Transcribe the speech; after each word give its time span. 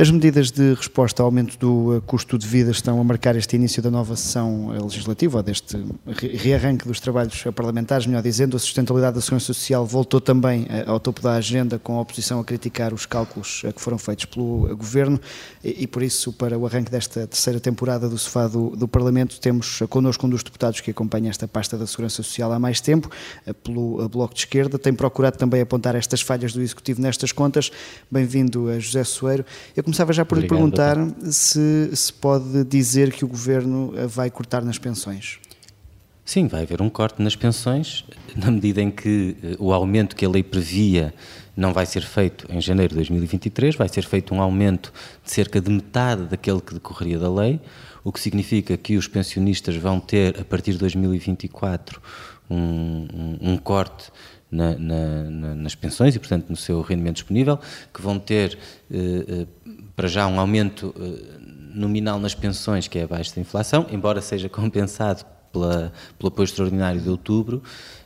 As 0.00 0.10
medidas 0.10 0.50
de 0.50 0.72
resposta 0.72 1.22
ao 1.22 1.26
aumento 1.26 1.58
do 1.58 1.98
uh, 1.98 2.00
custo 2.00 2.38
de 2.38 2.46
vida 2.46 2.70
estão 2.70 2.98
a 2.98 3.04
marcar 3.04 3.36
este 3.36 3.54
início 3.56 3.82
da 3.82 3.90
nova 3.90 4.16
sessão 4.16 4.68
uh, 4.68 4.82
legislativa, 4.82 5.36
ou 5.36 5.42
deste 5.42 5.76
rearranque 6.38 6.88
dos 6.88 6.98
trabalhos 7.00 7.44
parlamentares, 7.54 8.06
melhor 8.06 8.22
dizendo. 8.22 8.56
A 8.56 8.58
sustentabilidade 8.58 9.16
da 9.16 9.20
Segurança 9.20 9.52
Social 9.52 9.84
voltou 9.84 10.18
também 10.18 10.62
uh, 10.62 10.92
ao 10.92 10.98
topo 10.98 11.20
da 11.20 11.34
agenda, 11.34 11.78
com 11.78 11.98
a 11.98 12.00
oposição 12.00 12.40
a 12.40 12.44
criticar 12.44 12.94
os 12.94 13.04
cálculos 13.04 13.60
que 13.74 13.78
foram 13.78 13.98
feitos 13.98 14.24
pelo 14.24 14.74
Governo, 14.74 15.20
e, 15.62 15.86
por 15.86 16.02
isso, 16.02 16.32
para 16.32 16.58
o 16.58 16.64
arranque 16.64 16.90
desta 16.90 17.26
terceira 17.26 17.60
temporada 17.60 18.08
do 18.08 18.16
Sofá 18.16 18.48
do, 18.48 18.70
do 18.70 18.88
Parlamento, 18.88 19.38
temos 19.38 19.80
connosco 19.90 20.26
um 20.26 20.30
dos 20.30 20.42
deputados 20.42 20.80
que 20.80 20.92
acompanha 20.92 21.28
esta 21.28 21.46
pasta 21.46 21.76
da 21.76 21.86
Segurança 21.86 22.22
Social 22.22 22.50
há 22.52 22.58
mais 22.58 22.80
tempo, 22.80 23.10
pelo 23.62 24.08
Bloco 24.08 24.32
de 24.32 24.40
Esquerda, 24.40 24.78
tem 24.78 24.94
procurado 24.94 25.36
também 25.36 25.60
apontar 25.60 25.94
estas 25.94 26.22
falhas 26.22 26.54
do 26.54 26.62
Executivo 26.62 27.02
nestas 27.02 27.32
contas. 27.32 27.70
Bem-vindo 28.10 28.80
José 28.80 29.04
Soeiro. 29.04 29.44
Eu 29.76 29.89
começava 29.90 30.12
já 30.12 30.24
por 30.24 30.38
Obrigado, 30.38 30.56
lhe 30.56 30.70
perguntar 30.70 30.96
se 31.32 31.90
se 31.94 32.12
pode 32.12 32.64
dizer 32.64 33.12
que 33.12 33.24
o 33.24 33.28
Governo 33.28 33.92
vai 34.08 34.30
cortar 34.30 34.62
nas 34.62 34.78
pensões. 34.78 35.38
Sim, 36.24 36.46
vai 36.46 36.62
haver 36.62 36.80
um 36.80 36.88
corte 36.88 37.20
nas 37.20 37.34
pensões, 37.34 38.04
na 38.36 38.52
medida 38.52 38.80
em 38.80 38.88
que 38.88 39.36
eh, 39.42 39.56
o 39.58 39.72
aumento 39.72 40.14
que 40.14 40.24
a 40.24 40.28
lei 40.28 40.44
previa 40.44 41.12
não 41.56 41.72
vai 41.72 41.84
ser 41.84 42.02
feito 42.02 42.46
em 42.48 42.60
janeiro 42.60 42.90
de 42.90 42.94
2023, 42.94 43.74
vai 43.74 43.88
ser 43.88 44.02
feito 44.02 44.32
um 44.32 44.40
aumento 44.40 44.92
de 45.24 45.30
cerca 45.30 45.60
de 45.60 45.68
metade 45.68 46.26
daquele 46.26 46.60
que 46.60 46.72
decorreria 46.72 47.18
da 47.18 47.28
lei, 47.28 47.60
o 48.04 48.12
que 48.12 48.20
significa 48.20 48.76
que 48.76 48.96
os 48.96 49.08
pensionistas 49.08 49.74
vão 49.74 49.98
ter, 49.98 50.40
a 50.40 50.44
partir 50.44 50.72
de 50.72 50.78
2024, 50.78 52.00
um, 52.48 52.56
um, 52.56 53.38
um 53.52 53.56
corte 53.56 54.12
na, 54.50 54.76
na, 54.76 55.54
nas 55.54 55.74
pensões 55.74 56.16
e, 56.16 56.18
portanto, 56.18 56.50
no 56.50 56.56
seu 56.56 56.80
rendimento 56.80 57.16
disponível, 57.16 57.58
que 57.92 58.02
vão 58.02 58.18
ter, 58.18 58.58
eh, 58.90 58.96
eh, 59.28 59.46
para 59.94 60.08
já, 60.08 60.26
um 60.26 60.40
aumento 60.40 60.94
eh, 60.98 61.38
nominal 61.74 62.18
nas 62.18 62.34
pensões 62.34 62.88
que 62.88 62.98
é 62.98 63.04
abaixo 63.04 63.34
da 63.34 63.40
inflação, 63.40 63.86
embora 63.90 64.20
seja 64.20 64.48
compensado 64.50 65.24
pela, 65.52 65.92
pelo 66.18 66.28
apoio 66.28 66.44
extraordinário 66.44 67.00
de 67.00 67.08
outubro, 67.08 67.62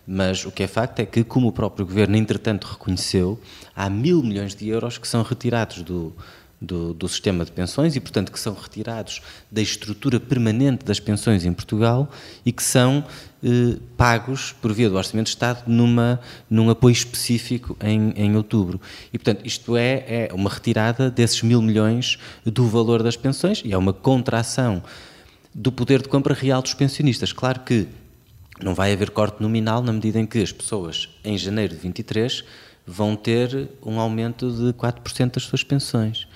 mas 0.07 0.45
o 0.45 0.51
que 0.51 0.63
é 0.63 0.67
facto 0.67 1.01
é 1.01 1.07
que, 1.07 1.25
como 1.25 1.49
o 1.49 1.53
próprio 1.53 1.87
Governo, 1.87 2.17
entretanto, 2.17 2.67
reconheceu, 2.67 3.41
há 3.75 3.89
mil 3.89 4.23
milhões 4.23 4.55
de 4.55 4.69
euros 4.69 4.99
que 4.99 5.09
são 5.09 5.23
retirados 5.23 5.83
do, 5.83 6.15
do, 6.65 6.95
do, 6.95 7.09
sistema 7.09 7.45
de 7.45 7.53
pensões 7.53 7.95
e, 7.95 8.01
portanto, 8.01 8.33
que 8.33 8.41
são 8.41 8.55
retirados 8.55 9.21
da 9.51 9.61
estrutura 9.61 10.19
permanente 10.19 10.85
das 10.85 10.99
pensões 10.99 11.45
em 11.45 11.53
Portugal 11.53 12.11
e 12.45 12.53
que 12.53 12.63
são 12.63 13.05
eh, 13.43 13.77
pagos 13.97 14.53
por 14.53 14.73
via 14.73 14.89
do 14.89 14.97
Orçamento 14.97 15.27
de 15.27 15.33
Estado 15.33 15.65
numa, 15.67 16.19
num 16.49 16.71
apoio 16.71 16.93
específico 16.93 17.77
em, 17.83 18.11
em 18.17 18.37
outubro. 18.37 18.81
E, 19.13 19.19
portanto, 19.19 19.45
isto 19.45 19.77
é, 19.77 20.05
é 20.07 20.29
uma 20.33 20.49
retirada 20.49 21.11
desses 21.11 21.43
mil 21.43 21.61
milhões 21.61 22.19
do 22.45 22.67
valor 22.67 23.03
das 23.03 23.17
pensões 23.17 23.61
e 23.65 23.73
é 23.73 23.77
uma 23.77 23.93
contração 23.93 24.83
do 25.55 25.71
poder 25.71 26.01
de 26.01 26.09
compra 26.09 26.33
real 26.33 26.63
dos 26.63 26.73
pensionistas. 26.73 27.33
Claro 27.33 27.61
que 27.61 27.87
não 28.63 28.75
vai 28.75 28.93
haver 28.93 29.11
corte 29.11 29.43
nominal 29.43 29.83
na 29.83 29.93
medida 29.93 30.19
em 30.19 30.27
que 30.27 30.41
as 30.41 30.51
pessoas, 30.53 31.09
em 31.23 31.37
janeiro 31.37 31.75
de 31.75 31.81
23, 31.81 32.45
vão 32.87 33.15
ter 33.15 33.69
um 33.85 34.01
aumento 34.01 34.51
de 34.51 34.73
4% 34.73 35.33
das 35.33 35.43
suas 35.45 35.63
pensões 35.63 36.27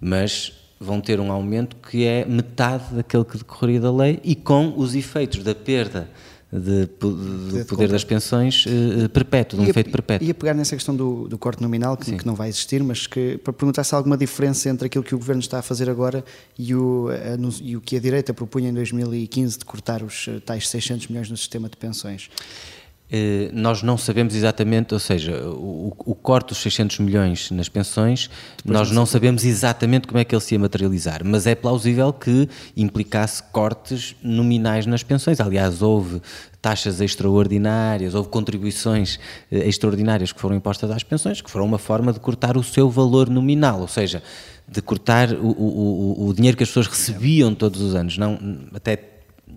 mas 0.00 0.52
vão 0.78 1.00
ter 1.00 1.20
um 1.20 1.30
aumento 1.30 1.76
que 1.76 2.04
é 2.04 2.24
metade 2.24 2.94
daquele 2.94 3.24
que 3.24 3.36
decorreria 3.36 3.80
da 3.80 3.92
lei 3.92 4.18
e 4.24 4.34
com 4.34 4.72
os 4.76 4.94
efeitos 4.94 5.44
da 5.44 5.54
perda 5.54 6.08
de, 6.52 6.86
de 6.86 7.64
poder 7.64 7.88
das 7.88 8.02
pensões 8.02 8.66
uh, 8.66 9.08
perpétuo, 9.10 9.58
de 9.58 9.64
um 9.64 9.68
efeito 9.68 9.90
perpétuo. 9.90 10.26
E 10.26 10.30
a 10.32 10.34
pegar 10.34 10.52
nessa 10.52 10.74
questão 10.74 10.96
do, 10.96 11.28
do 11.28 11.38
corte 11.38 11.62
nominal, 11.62 11.96
que, 11.96 12.16
que, 12.16 12.26
não 12.26 12.34
vai 12.34 12.48
existir, 12.48 12.82
mas 12.82 13.06
que, 13.06 13.38
para 13.38 13.52
perguntar 13.52 13.84
se 13.84 13.94
há 13.94 13.98
alguma 13.98 14.16
diferença 14.16 14.68
entre 14.68 14.86
aquilo 14.86 15.04
que 15.04 15.14
o 15.14 15.18
Governo 15.18 15.40
está 15.40 15.60
a 15.60 15.62
fazer 15.62 15.88
agora 15.88 16.24
e 16.58 16.74
o, 16.74 17.08
a, 17.08 17.36
no, 17.36 17.50
e 17.62 17.76
o 17.76 17.80
que 17.80 17.96
a 17.96 18.00
direita 18.00 18.34
propunha 18.34 18.70
em 18.70 18.74
2015 18.74 19.58
de 19.58 19.64
cortar 19.64 20.02
os 20.02 20.26
eh, 20.26 20.40
tais 20.44 20.68
600 20.68 21.06
milhões 21.06 21.30
no 21.30 21.36
sistema 21.36 21.68
de 21.68 21.76
pensões. 21.76 22.28
Eh, 23.12 23.50
nós 23.52 23.82
não 23.82 23.98
sabemos 23.98 24.34
exatamente, 24.34 24.94
ou 24.94 25.00
seja, 25.00 25.42
o, 25.44 25.92
o 25.98 26.14
corte 26.14 26.48
dos 26.48 26.58
600 26.58 27.00
milhões 27.00 27.50
nas 27.50 27.68
pensões, 27.68 28.30
Depois 28.58 28.78
nós 28.78 28.90
não 28.92 29.04
sabemos 29.04 29.44
exatamente 29.44 30.06
como 30.06 30.18
é 30.18 30.24
que 30.24 30.34
ele 30.34 30.42
se 30.42 30.54
ia 30.54 30.58
materializar, 30.58 31.22
mas 31.24 31.46
é 31.46 31.54
plausível 31.54 32.12
que 32.12 32.48
implicasse 32.76 33.42
cortes 33.42 34.14
nominais 34.22 34.86
nas 34.86 35.02
pensões. 35.02 35.40
Aliás, 35.40 35.82
houve 35.82 36.22
taxas 36.62 37.00
extraordinárias, 37.00 38.14
houve 38.14 38.28
contribuições 38.28 39.18
eh, 39.50 39.66
extraordinárias 39.68 40.30
que 40.30 40.40
foram 40.40 40.54
impostas 40.54 40.90
às 40.90 41.02
pensões, 41.02 41.40
que 41.40 41.50
foram 41.50 41.66
uma 41.66 41.78
forma 41.78 42.12
de 42.12 42.20
cortar 42.20 42.56
o 42.56 42.62
seu 42.62 42.88
valor 42.88 43.28
nominal, 43.28 43.80
ou 43.80 43.88
seja, 43.88 44.22
de 44.68 44.80
cortar 44.80 45.32
o, 45.32 45.48
o, 45.48 46.28
o 46.28 46.34
dinheiro 46.34 46.56
que 46.56 46.62
as 46.62 46.68
pessoas 46.68 46.86
recebiam 46.86 47.52
todos 47.56 47.80
os 47.80 47.96
anos, 47.96 48.16
não, 48.16 48.38
até 48.72 49.10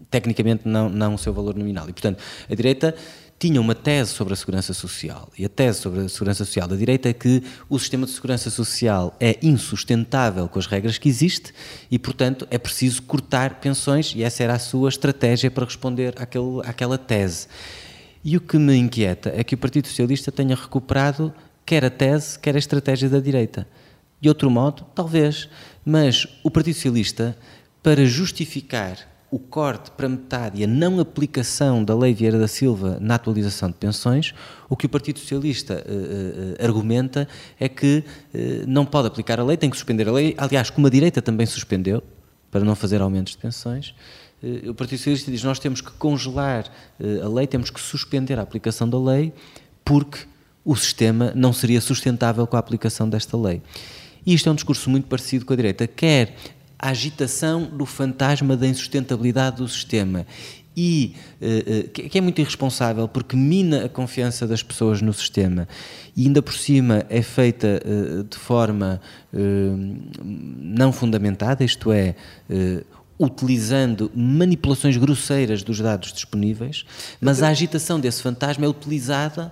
tecnicamente 0.09 0.68
não, 0.68 0.90
não 0.90 1.16
o 1.16 1.18
seu 1.18 1.34
valor 1.34 1.56
nominal. 1.56 1.90
E, 1.90 1.94
portanto, 1.94 2.22
a 2.50 2.56
direita 2.56 2.96
tinha 3.44 3.59
uma 3.59 3.76
tese 3.76 4.12
sobre 4.12 4.34
a 4.34 4.38
segurança 4.38 4.74
social. 4.74 5.28
E 5.38 5.44
a 5.44 5.50
tese 5.50 5.81
sobre 5.81 6.00
a 6.00 6.08
segurança 6.08 6.46
social 6.46 6.66
da 6.66 6.78
direita 6.78 7.09
é 7.09 7.14
que 7.14 7.44
o 7.68 7.78
sistema 7.78 8.06
de 8.06 8.14
segurança 8.14 8.50
social 8.50 9.18
é 9.20 9.38
insustentável 9.42 10.48
com 10.48 10.58
as 10.58 10.66
regras 10.66 10.98
que 10.98 11.09
existe 11.09 11.54
e, 11.92 12.00
portanto, 12.00 12.48
é 12.50 12.58
preciso 12.58 13.02
cortar 13.02 13.59
pensões 13.59 14.14
e 14.16 14.24
essa 14.24 14.44
era 14.44 14.54
a 14.54 14.59
sua 14.59 14.88
estratégia 14.88 15.52
para 15.52 15.66
responder 15.66 16.14
àquele, 16.22 16.62
àquela 16.64 16.98
tese. 16.98 17.48
E 18.24 18.38
o 18.38 18.40
que 18.40 18.58
me 18.58 18.78
inquieta 18.78 19.34
é 19.36 19.44
que 19.44 19.56
o 19.56 19.58
Partido 19.58 19.90
Socialista 19.90 20.31
tenha 20.31 20.56
recuperado 20.56 21.34
quer 21.66 21.84
a 21.84 21.90
tese, 21.90 22.40
quer 22.40 22.56
a 22.56 22.60
estratégia 22.60 23.10
da 23.10 23.20
direita. 23.20 23.68
De 24.22 24.30
outro 24.30 24.50
modo, 24.50 24.86
talvez, 24.96 25.50
mas 25.84 26.25
o 26.46 26.50
Partido 26.50 26.75
Socialista, 26.75 27.38
para 27.81 28.06
justificar 28.06 29.12
o 29.33 29.39
corte 29.39 29.89
para 29.89 30.07
metade 30.07 30.61
e 30.61 30.63
a 30.63 30.67
não 30.67 30.99
aplicação 30.99 31.83
da 31.83 31.95
Lei 31.95 32.13
Vieira 32.13 32.38
da 32.38 32.47
Silva 32.47 32.99
na 33.01 33.16
atualização 33.16 33.67
de 33.67 33.73
pensões, 33.73 34.31
o 34.69 34.77
que 34.77 34.85
o 34.85 34.89
Partido 34.89 35.17
Socialista 35.17 35.73
uh, 35.73 36.61
uh, 36.61 36.63
argumenta 36.63 37.27
é 37.59 37.67
que 37.67 38.03
uh, 38.31 38.38
não 38.67 38.85
pode 38.85 39.07
aplicar 39.07 39.39
a 39.39 39.44
lei, 39.44 39.57
tem 39.57 39.71
que 39.71 39.75
suspender 39.75 40.07
a 40.07 40.11
lei. 40.11 40.35
Aliás, 40.38 40.69
como 40.69 40.85
a 40.85 40.89
direita 40.89 41.19
também 41.19 41.47
suspendeu, 41.47 42.03
para 42.51 42.63
não 42.63 42.75
fazer 42.75 43.01
aumentos 43.01 43.33
de 43.33 43.39
pensões, 43.39 43.95
o 44.69 44.75
Partido 44.75 44.99
Socialista 44.99 45.31
diz 45.31 45.44
nós 45.44 45.57
temos 45.57 45.81
que 45.81 45.89
congelar 45.94 46.69
a 47.23 47.27
lei, 47.27 47.47
temos 47.47 47.71
que 47.71 47.81
suspender 47.81 48.38
a 48.38 48.44
aplicação 48.44 48.88
da 48.88 49.00
lei, 49.00 49.33
porque 49.83 50.19
o 50.63 50.75
sistema 50.75 51.31
não 51.33 51.51
seria 51.51 51.81
sustentável 51.81 52.45
com 52.45 52.55
a 52.55 52.59
aplicação 52.59 53.09
desta 53.09 53.35
lei. 53.35 53.63
E 54.23 54.35
isto 54.35 54.47
é 54.47 54.51
um 54.51 54.55
discurso 54.55 54.91
muito 54.91 55.07
parecido 55.07 55.44
com 55.45 55.53
a 55.53 55.55
direita, 55.55 55.88
quer 55.88 56.35
a 56.83 56.89
agitação 56.89 57.63
do 57.63 57.85
fantasma 57.85 58.57
da 58.57 58.67
insustentabilidade 58.67 59.55
do 59.55 59.67
sistema. 59.69 60.27
E 60.75 61.16
uh, 61.41 61.85
uh, 61.85 62.09
que 62.09 62.17
é 62.17 62.19
muito 62.19 62.41
irresponsável 62.41 63.07
porque 63.07 63.38
mina 63.38 63.85
a 63.85 63.89
confiança 63.89 64.45
das 64.45 64.61
pessoas 64.61 65.01
no 65.01 65.13
sistema. 65.13 65.66
E 66.13 66.25
ainda 66.25 66.41
por 66.41 66.53
cima 66.53 67.05
é 67.09 67.21
feita 67.21 67.81
uh, 67.85 68.23
de 68.25 68.38
forma 68.38 68.99
não 70.59 70.91
fundamentada, 70.91 71.63
isto 71.63 71.91
é, 71.91 72.13
utilizando 73.19 74.11
manipulações 74.15 74.95
grosseiras 74.95 75.63
dos 75.63 75.79
dados 75.79 76.13
disponíveis, 76.13 76.85
mas 77.19 77.41
a 77.41 77.47
agitação 77.47 78.00
desse 78.00 78.21
fantasma 78.21 78.65
é 78.65 78.69
utilizada, 78.69 79.51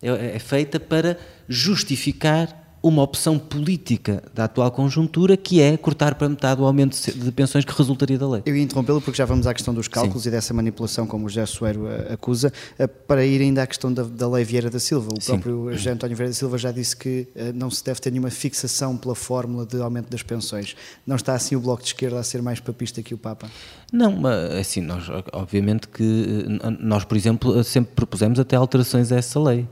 é, 0.00 0.36
é 0.36 0.38
feita 0.38 0.80
para 0.80 1.18
justificar 1.46 2.67
uma 2.82 3.02
opção 3.02 3.38
política 3.38 4.22
da 4.34 4.44
atual 4.44 4.70
conjuntura, 4.70 5.36
que 5.36 5.60
é 5.60 5.76
cortar 5.76 6.14
para 6.14 6.28
metade 6.28 6.60
o 6.60 6.64
aumento 6.64 6.96
de 6.96 7.32
pensões 7.32 7.64
que 7.64 7.72
resultaria 7.72 8.16
da 8.16 8.28
lei. 8.28 8.42
Eu 8.46 8.56
ia 8.56 8.62
interrompê-lo 8.62 9.00
porque 9.00 9.16
já 9.16 9.24
vamos 9.24 9.46
à 9.46 9.54
questão 9.54 9.74
dos 9.74 9.88
cálculos 9.88 10.22
Sim. 10.22 10.28
e 10.28 10.32
dessa 10.32 10.54
manipulação, 10.54 11.06
como 11.06 11.26
o 11.26 11.28
José 11.28 11.44
Soeiro 11.46 11.88
eh, 11.88 12.12
acusa, 12.12 12.52
eh, 12.78 12.86
para 12.86 13.24
ir 13.24 13.40
ainda 13.40 13.62
à 13.62 13.66
questão 13.66 13.92
da, 13.92 14.04
da 14.04 14.28
lei 14.28 14.44
Vieira 14.44 14.70
da 14.70 14.78
Silva. 14.78 15.08
O 15.16 15.20
Sim. 15.20 15.32
próprio 15.32 15.72
José 15.72 15.90
António 15.90 16.16
Vieira 16.16 16.30
da 16.30 16.36
Silva 16.36 16.56
já 16.56 16.70
disse 16.70 16.96
que 16.96 17.26
eh, 17.34 17.52
não 17.52 17.70
se 17.70 17.84
deve 17.84 18.00
ter 18.00 18.10
nenhuma 18.10 18.30
fixação 18.30 18.96
pela 18.96 19.14
fórmula 19.14 19.66
de 19.66 19.80
aumento 19.80 20.08
das 20.08 20.22
pensões. 20.22 20.76
Não 21.06 21.16
está 21.16 21.34
assim 21.34 21.56
o 21.56 21.60
Bloco 21.60 21.82
de 21.82 21.88
Esquerda 21.88 22.18
a 22.18 22.22
ser 22.22 22.42
mais 22.42 22.60
papista 22.60 23.02
que 23.02 23.12
o 23.12 23.18
Papa? 23.18 23.50
Não, 23.92 24.12
mas 24.12 24.52
assim, 24.52 24.80
nós, 24.80 25.04
obviamente 25.32 25.88
que 25.88 26.46
nós, 26.78 27.04
por 27.04 27.16
exemplo, 27.16 27.64
sempre 27.64 27.94
propusemos 27.94 28.38
até 28.38 28.54
alterações 28.54 29.10
a 29.10 29.16
essa 29.16 29.40
lei. 29.40 29.66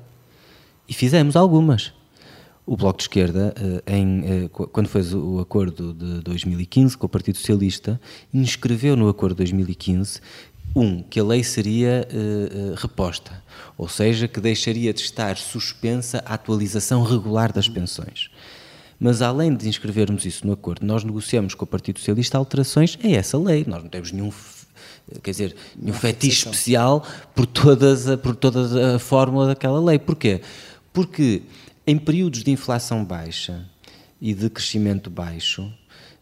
E 0.88 0.94
fizemos 0.94 1.36
algumas. 1.36 1.92
O 2.66 2.76
Bloco 2.76 2.98
de 2.98 3.04
Esquerda, 3.04 3.54
eh, 3.86 3.96
em, 3.96 4.24
eh, 4.24 4.48
quando 4.48 4.88
fez 4.88 5.14
o 5.14 5.38
acordo 5.38 5.94
de 5.94 6.20
2015 6.22 6.98
com 6.98 7.06
o 7.06 7.08
Partido 7.08 7.38
Socialista, 7.38 8.00
inscreveu 8.34 8.96
no 8.96 9.08
acordo 9.08 9.34
de 9.34 9.52
2015 9.52 10.20
um, 10.74 11.00
que 11.00 11.20
a 11.20 11.24
lei 11.24 11.44
seria 11.44 12.06
uh, 12.12 12.74
reposta, 12.74 13.42
ou 13.78 13.88
seja, 13.88 14.28
que 14.28 14.40
deixaria 14.40 14.92
de 14.92 15.00
estar 15.00 15.36
suspensa 15.38 16.22
a 16.26 16.34
atualização 16.34 17.02
regular 17.02 17.50
das 17.50 17.66
pensões. 17.66 18.30
Mas 18.98 19.22
além 19.22 19.54
de 19.54 19.68
inscrevermos 19.68 20.26
isso 20.26 20.46
no 20.46 20.52
acordo, 20.52 20.84
nós 20.84 21.02
negociamos 21.02 21.54
com 21.54 21.64
o 21.64 21.66
Partido 21.66 21.98
Socialista 21.98 22.36
alterações 22.36 22.98
a 23.02 23.08
essa 23.08 23.38
lei. 23.38 23.64
Nós 23.66 23.82
não 23.82 23.88
temos 23.88 24.12
nenhum 24.12 24.30
quer 25.22 25.30
dizer, 25.30 25.56
nenhum 25.80 25.94
fetiche 25.94 26.44
especial 26.46 27.06
por, 27.34 27.46
todas, 27.46 28.04
por 28.20 28.34
toda 28.34 28.96
a 28.96 28.98
fórmula 28.98 29.46
daquela 29.46 29.80
lei. 29.80 29.98
Porquê? 29.98 30.40
Porque 30.92 31.42
em 31.86 31.96
períodos 31.96 32.42
de 32.42 32.50
inflação 32.50 33.04
baixa, 33.04 33.64
e 34.20 34.34
de 34.34 34.48
crescimento 34.48 35.10
baixo, 35.10 35.72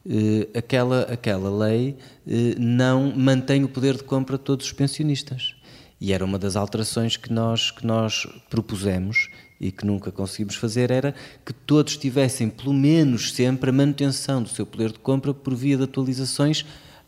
eh, 0.09 0.49
aquela, 0.59 1.03
aquela 1.03 1.67
lei 1.67 1.97
eh, 2.27 2.55
não 2.59 3.13
mantém 3.17 3.65
o 3.65 3.69
poder 3.69 3.97
de 3.97 4.05
compra 4.05 4.37
de 4.37 4.45
todos 4.45 4.67
os 4.67 4.73
pensionistas. 4.73 5.55
E 6.01 6.13
era 6.13 6.25
uma 6.25 6.39
das 6.39 6.57
alterações 6.57 7.17
que 7.17 7.33
nós, 7.33 7.71
que 7.71 7.87
nós 7.87 8.27
propusemos 8.51 9.31
e 9.61 9.71
que 9.71 9.87
nunca 9.87 10.11
conseguimos 10.11 10.57
fazer, 10.57 10.91
era 10.91 11.15
que 11.47 11.53
todos 11.53 11.97
tivessem, 11.97 12.51
pelo 12.51 12.75
menos 12.75 13.33
sempre, 13.33 13.71
a 13.71 13.73
manutenção 13.73 14.43
do 14.43 14.49
seu 14.49 14.67
poder 14.67 14.93
de 14.93 14.99
compra 14.99 15.33
por 15.33 15.55
via 15.55 15.77
de 15.77 15.85
atualizações 15.85 16.67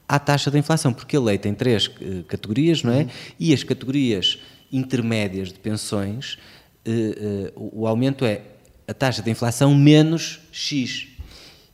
à 0.08 0.18
taxa 0.18 0.50
da 0.50 0.58
inflação, 0.58 0.92
porque 0.92 1.16
a 1.16 1.20
lei 1.20 1.36
tem 1.36 1.52
três 1.52 1.88
uh, 1.88 2.22
categorias, 2.28 2.84
não 2.84 2.92
é? 2.92 3.02
Uhum. 3.02 3.08
E 3.40 3.52
as 3.52 3.64
categorias 3.64 4.38
intermédias 4.72 5.48
de 5.48 5.58
pensões, 5.58 6.38
o 7.54 7.86
aumento 7.86 8.24
é 8.24 8.42
a 8.88 8.94
taxa 8.94 9.22
de 9.22 9.30
inflação 9.30 9.74
menos 9.74 10.40
X. 10.52 11.08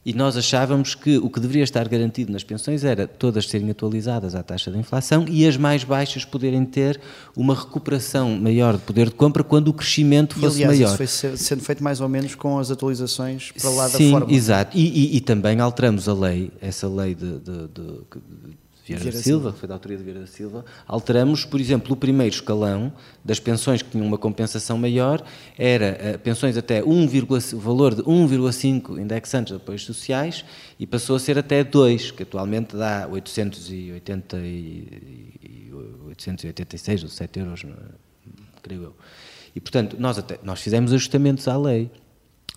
E 0.05 0.13
nós 0.13 0.37
achávamos 0.37 0.97
que 0.97 1.17
o 1.19 1.31
que 1.31 1.39
deveria 1.39 1.63
estar 1.63 1.87
garantido 1.87 2.33
nas 2.33 2.43
pensões 2.43 2.83
era 2.83 3.07
todas 3.07 3.47
serem 3.47 3.71
atualizadas 3.71 4.35
à 4.35 4.43
taxa 4.43 4.69
de 4.69 4.77
inflação 4.77 5.27
e 5.29 5.47
as 5.47 5.57
mais 5.57 5.85
baixas 5.85 6.25
poderem 6.25 6.65
ter 6.65 7.01
uma 7.37 7.55
recuperação 7.55 8.37
maior 8.37 8.77
de 8.77 8.83
poder 8.83 9.11
de 9.11 9.15
compra 9.15 9.45
quando 9.45 9.69
o 9.69 9.73
crescimento 9.73 10.35
fosse 10.35 10.61
e, 10.61 10.65
aliás, 10.65 10.81
maior. 10.81 11.01
Isso 11.01 11.21
foi 11.21 11.37
sendo 11.37 11.63
feito 11.63 11.85
mais 11.85 12.01
ou 12.01 12.09
menos 12.09 12.35
com 12.35 12.59
as 12.59 12.73
atualizações 12.73 13.53
para 13.53 13.71
lá 13.71 13.89
Sim, 13.89 14.07
da 14.07 14.19
forma. 14.19 14.29
Sim, 14.29 14.35
exato. 14.35 14.77
E, 14.77 14.89
e, 14.89 15.17
e, 15.19 15.21
também 15.21 15.61
alteramos 15.61 16.09
a 16.09 16.15
lei, 16.15 16.51
essa 16.61 16.89
lei 16.89 17.15
de, 17.15 17.39
de, 17.39 17.69
de, 17.69 18.01
Vieira, 18.85 19.03
Vieira 19.03 19.19
da 19.19 19.23
Silva, 19.23 19.23
Silva, 19.23 19.53
que 19.53 19.59
foi 19.59 19.69
da 19.69 19.75
autoria 19.75 19.97
de 19.97 20.03
Vieira 20.03 20.21
da 20.21 20.27
Silva, 20.27 20.65
alteramos, 20.87 21.45
por 21.45 21.61
exemplo, 21.61 21.93
o 21.93 21.97
primeiro 21.97 22.35
escalão 22.35 22.93
das 23.25 23.39
pensões 23.39 23.81
que 23.81 23.91
tinham 23.91 24.07
uma 24.07 24.19
compensação 24.19 24.77
maior, 24.77 25.25
era 25.57 26.17
uh, 26.17 26.19
pensões 26.19 26.57
até 26.57 26.83
1, 26.83 27.07
o 27.55 27.59
valor 27.59 27.95
de 27.95 28.03
1,5 28.03 29.01
indexantes 29.01 29.53
de 29.53 29.57
apoios 29.57 29.85
sociais 29.85 30.45
e 30.79 30.87
passou 30.87 31.15
a 31.15 31.21
ser 31.21 31.39
até 31.39 31.63
2, 31.63 32.11
que 32.11 32.25
atualmente 32.25 32.77
dá 32.77 33.07
880 33.09 34.37
e, 34.39 35.71
886 36.09 37.05
ou 37.05 37.09
7 37.09 37.39
euros, 37.39 37.65
creio 38.63 38.83
eu. 38.83 38.97
E, 39.55 39.61
portanto, 39.61 39.97
nós, 39.99 40.19
até, 40.19 40.39
nós 40.43 40.61
fizemos 40.61 40.93
ajustamentos 40.93 41.47
à 41.47 41.57
lei. 41.57 41.91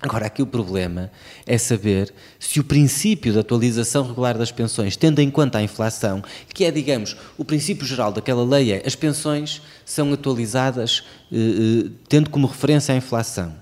Agora, 0.01 0.25
aqui 0.25 0.41
o 0.41 0.47
problema 0.47 1.09
é 1.45 1.57
saber 1.57 2.13
se 2.37 2.59
o 2.59 2.63
princípio 2.65 3.33
da 3.33 3.39
atualização 3.39 4.05
regular 4.05 4.37
das 4.37 4.51
pensões, 4.51 4.97
tendo 4.97 5.19
em 5.19 5.31
conta 5.31 5.57
a 5.57 5.63
inflação, 5.63 6.21
que 6.53 6.65
é, 6.65 6.71
digamos, 6.71 7.15
o 7.37 7.45
princípio 7.45 7.85
geral 7.85 8.11
daquela 8.11 8.43
lei 8.43 8.73
é 8.73 8.83
as 8.85 8.93
pensões 8.93 9.61
são 9.85 10.11
atualizadas 10.11 11.03
eh, 11.31 11.37
eh, 11.37 11.89
tendo 12.09 12.29
como 12.29 12.45
referência 12.45 12.93
a 12.93 12.97
inflação, 12.97 13.55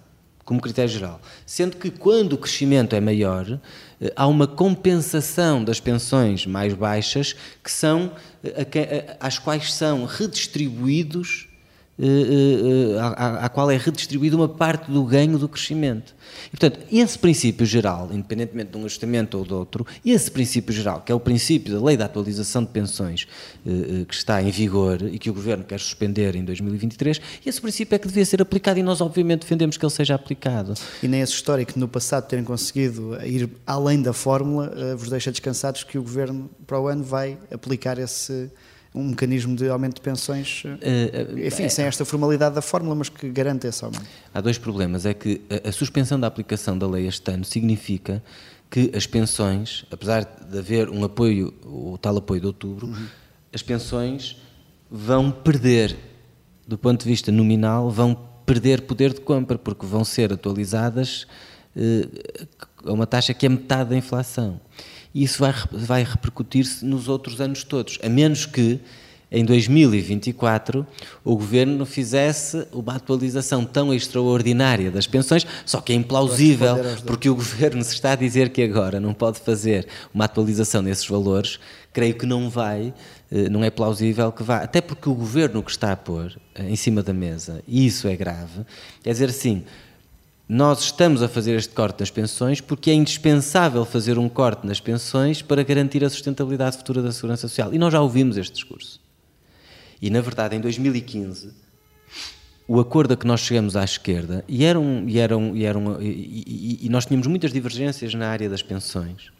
como 0.43 0.59
critério 0.59 0.89
geral. 0.89 1.21
Sendo 1.45 1.77
que 1.77 1.91
quando 1.91 2.33
o 2.33 2.37
crescimento 2.37 2.95
é 2.95 2.99
maior, 2.99 3.59
eh, 4.01 4.11
há 4.15 4.25
uma 4.25 4.47
compensação 4.47 5.63
das 5.63 5.79
pensões 5.79 6.47
mais 6.47 6.73
baixas 6.73 7.35
que 7.63 7.71
são, 7.71 8.11
eh, 8.43 9.15
às 9.19 9.37
quais 9.37 9.71
são 9.71 10.05
redistribuídos 10.05 11.47
à, 11.99 12.03
eh, 12.03 13.41
eh, 13.41 13.45
eh, 13.45 13.49
qual 13.49 13.69
é 13.69 13.77
redistribuída 13.77 14.35
uma 14.35 14.49
parte 14.49 14.91
do 14.91 15.03
ganho 15.03 15.37
do 15.37 15.47
crescimento. 15.47 16.15
E, 16.47 16.57
portanto, 16.57 16.79
esse 16.91 17.17
princípio 17.19 17.65
geral, 17.65 18.09
independentemente 18.11 18.71
de 18.71 18.77
um 18.77 18.85
ajustamento 18.85 19.37
ou 19.37 19.45
de 19.45 19.53
outro, 19.53 19.85
esse 20.03 20.31
princípio 20.31 20.73
geral, 20.73 21.01
que 21.01 21.11
é 21.11 21.15
o 21.15 21.19
princípio 21.19 21.73
da 21.73 21.83
lei 21.83 21.95
da 21.95 22.05
atualização 22.05 22.63
de 22.63 22.69
pensões 22.69 23.27
que 24.07 24.13
está 24.13 24.41
em 24.41 24.49
vigor 24.49 25.01
e 25.03 25.17
que 25.17 25.29
o 25.29 25.33
Governo 25.33 25.63
quer 25.63 25.79
suspender 25.79 26.35
em 26.35 26.43
2023, 26.43 27.21
esse 27.45 27.61
princípio 27.61 27.95
é 27.95 27.99
que 27.99 28.07
devia 28.07 28.25
ser 28.25 28.41
aplicado 28.41 28.79
e 28.79 28.83
nós, 28.83 28.99
obviamente, 28.99 29.41
defendemos 29.41 29.77
que 29.77 29.85
ele 29.85 29.91
seja 29.91 30.15
aplicado. 30.15 30.73
E 31.01 31.07
nem 31.07 31.21
esse 31.21 31.33
histórico 31.33 31.77
no 31.77 31.87
passado 31.87 32.27
terem 32.27 32.43
conseguido 32.43 33.17
ir 33.25 33.49
além 33.65 34.01
da 34.01 34.13
fórmula 34.13 34.95
vos 34.97 35.09
deixa 35.09 35.31
descansados 35.31 35.83
que 35.83 35.97
o 35.97 36.03
Governo 36.03 36.49
para 36.65 36.79
o 36.79 36.87
ano 36.87 37.03
vai 37.03 37.37
aplicar 37.51 37.97
esse 37.97 38.49
um 38.93 39.09
mecanismo 39.09 39.55
de 39.55 39.67
aumento 39.69 39.95
de 39.95 40.01
pensões, 40.01 40.63
uh, 40.65 41.39
enfim, 41.39 41.65
uh, 41.65 41.69
sem 41.69 41.85
esta 41.85 42.05
formalidade 42.05 42.55
da 42.55 42.61
fórmula, 42.61 42.95
mas 42.95 43.09
que 43.09 43.29
garante 43.29 43.65
esse 43.65 43.83
aumento. 43.83 44.05
Há 44.33 44.39
dois 44.39 44.57
problemas. 44.57 45.05
É 45.05 45.13
que 45.13 45.41
a, 45.49 45.69
a 45.69 45.71
suspensão 45.71 46.19
da 46.19 46.27
aplicação 46.27 46.77
da 46.77 46.87
lei 46.87 47.07
este 47.07 47.31
ano 47.31 47.43
significa 47.43 48.23
que 48.69 48.91
as 48.95 49.07
pensões, 49.07 49.85
apesar 49.91 50.23
de 50.23 50.57
haver 50.57 50.89
um 50.89 51.03
apoio, 51.03 51.53
o 51.63 51.97
tal 51.97 52.17
apoio 52.17 52.41
de 52.41 52.47
outubro, 52.47 52.87
uhum. 52.87 53.05
as 53.51 53.61
pensões 53.61 54.37
vão 54.89 55.31
perder, 55.31 55.95
do 56.67 56.77
ponto 56.77 57.03
de 57.03 57.09
vista 57.09 57.31
nominal, 57.31 57.89
vão 57.89 58.15
perder 58.45 58.81
poder 58.81 59.13
de 59.13 59.21
compra, 59.21 59.57
porque 59.57 59.85
vão 59.85 60.03
ser 60.03 60.33
atualizadas 60.33 61.27
a 62.85 62.91
uma 62.91 63.07
taxa 63.07 63.33
que 63.33 63.45
é 63.45 63.49
metade 63.49 63.91
da 63.91 63.95
inflação 63.95 64.59
e 65.13 65.23
isso 65.23 65.39
vai, 65.39 65.53
vai 65.71 66.03
repercutir-se 66.03 66.83
nos 66.85 67.07
outros 67.07 67.39
anos 67.39 67.63
todos, 67.63 67.99
a 68.03 68.09
menos 68.09 68.45
que 68.45 68.79
em 69.33 69.43
2024 69.43 70.85
o 71.23 71.35
governo 71.35 71.85
fizesse 71.87 72.67
uma 72.71 72.95
atualização 72.95 73.65
tão 73.65 73.91
extraordinária 73.91 74.91
das 74.91 75.07
pensões, 75.07 75.45
só 75.65 75.81
que 75.81 75.91
é 75.91 75.95
implausível, 75.95 76.75
porque 77.05 77.27
o 77.27 77.33
governo 77.35 77.83
se 77.83 77.93
está 77.93 78.11
a 78.11 78.15
dizer 78.15 78.49
que 78.49 78.61
agora 78.61 78.99
não 78.99 79.13
pode 79.13 79.39
fazer 79.39 79.87
uma 80.13 80.25
atualização 80.25 80.83
nesses 80.83 81.07
valores, 81.07 81.59
creio 81.91 82.13
que 82.13 82.27
não 82.27 82.47
vai, 82.47 82.93
eh, 83.31 83.49
não 83.49 83.63
é 83.63 83.71
plausível 83.71 84.31
que 84.31 84.43
vá, 84.43 84.57
até 84.57 84.79
porque 84.79 85.09
o 85.09 85.15
governo 85.15 85.63
que 85.63 85.71
está 85.71 85.91
a 85.91 85.97
pôr 85.97 86.37
eh, 86.53 86.69
em 86.69 86.75
cima 86.75 87.01
da 87.01 87.13
mesa, 87.13 87.63
e 87.67 87.87
isso 87.87 88.07
é 88.07 88.15
grave, 88.15 88.61
é 89.03 89.11
dizer 89.11 89.29
assim, 89.29 89.63
nós 90.53 90.81
estamos 90.83 91.23
a 91.23 91.27
fazer 91.27 91.55
este 91.55 91.73
corte 91.73 92.01
nas 92.01 92.11
pensões 92.11 92.61
porque 92.61 92.91
é 92.91 92.93
indispensável 92.93 93.83
fazer 93.85 94.19
um 94.19 94.29
corte 94.29 94.67
nas 94.67 94.79
pensões 94.79 95.41
para 95.41 95.63
garantir 95.63 96.05
a 96.05 96.09
sustentabilidade 96.11 96.77
futura 96.77 97.01
da 97.01 97.11
segurança 97.11 97.47
social. 97.47 97.73
E 97.73 97.79
nós 97.79 97.91
já 97.91 97.99
ouvimos 97.99 98.37
este 98.37 98.53
discurso. 98.53 99.01
E, 99.99 100.11
na 100.11 100.21
verdade, 100.21 100.55
em 100.55 100.59
2015, 100.59 101.51
o 102.67 102.79
acordo 102.79 103.15
a 103.15 103.17
que 103.17 103.25
nós 103.25 103.39
chegamos 103.39 103.75
à 103.75 103.83
esquerda, 103.83 104.45
e, 104.47 104.63
era 104.63 104.79
um, 104.79 105.09
e, 105.09 105.17
era 105.17 105.35
um, 105.35 105.55
e, 105.55 105.65
era 105.65 105.79
um, 105.79 105.99
e, 105.99 106.85
e, 106.85 106.89
nós 106.89 107.07
tínhamos 107.07 107.25
muitas 107.25 107.51
divergências 107.51 108.13
na 108.13 108.27
área 108.27 108.47
das 108.47 108.61
pensões, 108.61 109.31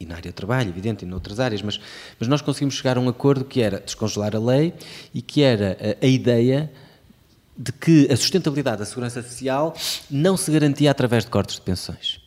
e 0.00 0.04
na 0.04 0.16
área 0.16 0.32
do 0.32 0.34
trabalho, 0.34 0.70
evidente, 0.70 1.04
e 1.04 1.08
noutras 1.08 1.38
áreas, 1.38 1.62
mas, 1.62 1.78
mas 2.18 2.28
nós 2.28 2.42
conseguimos 2.42 2.74
chegar 2.74 2.96
a 2.96 3.00
um 3.00 3.08
acordo 3.08 3.44
que 3.44 3.62
era 3.62 3.78
descongelar 3.78 4.34
a 4.34 4.40
lei 4.40 4.74
e 5.14 5.22
que 5.22 5.42
era 5.42 5.78
a, 5.80 6.04
a 6.04 6.08
ideia 6.08 6.68
de 7.60 7.72
que 7.72 8.10
a 8.10 8.16
sustentabilidade 8.16 8.78
da 8.78 8.86
segurança 8.86 9.22
social 9.22 9.76
não 10.10 10.34
se 10.34 10.50
garantia 10.50 10.90
através 10.90 11.26
de 11.26 11.30
cortes 11.30 11.56
de 11.56 11.60
pensões. 11.60 12.18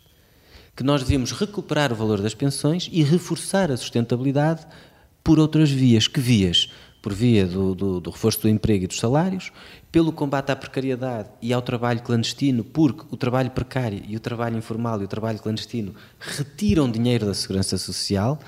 Que 0.76 0.84
nós 0.84 1.02
devíamos 1.02 1.32
recuperar 1.32 1.92
o 1.92 1.96
valor 1.96 2.22
das 2.22 2.36
pensões 2.36 2.88
e 2.92 3.02
reforçar 3.02 3.72
a 3.72 3.78
sustentabilidade 3.78 4.64
por 5.24 5.40
outras 5.40 5.72
vias. 5.72 6.08
Que 6.08 6.20
vias? 6.20 6.70
Por 7.02 7.14
via 7.14 7.48
do, 7.48 7.74
do, 7.74 8.00
do 8.00 8.12
reforço 8.12 8.42
do 8.42 8.48
emprego 8.48 8.84
e 8.84 8.88
dos 8.88 9.00
salários, 9.00 9.52
pelo 9.92 10.12
combate 10.12 10.52
à 10.52 10.56
precariedade 10.56 11.30
e 11.42 11.52
ao 11.52 11.64
trabalho 11.64 12.04
clandestino, 12.04 12.64
porque 12.64 13.04
o 13.10 13.18
trabalho 13.18 13.50
precário 13.50 14.04
e 14.08 14.16
o 14.16 14.20
trabalho 14.20 14.58
informal 14.58 15.02
e 15.02 15.06
o 15.06 15.08
trabalho 15.08 15.40
clandestino 15.40 15.96
retiram 16.20 16.90
dinheiro 16.90 17.26
da 17.26 17.34
segurança 17.34 17.76
social, 17.80 18.40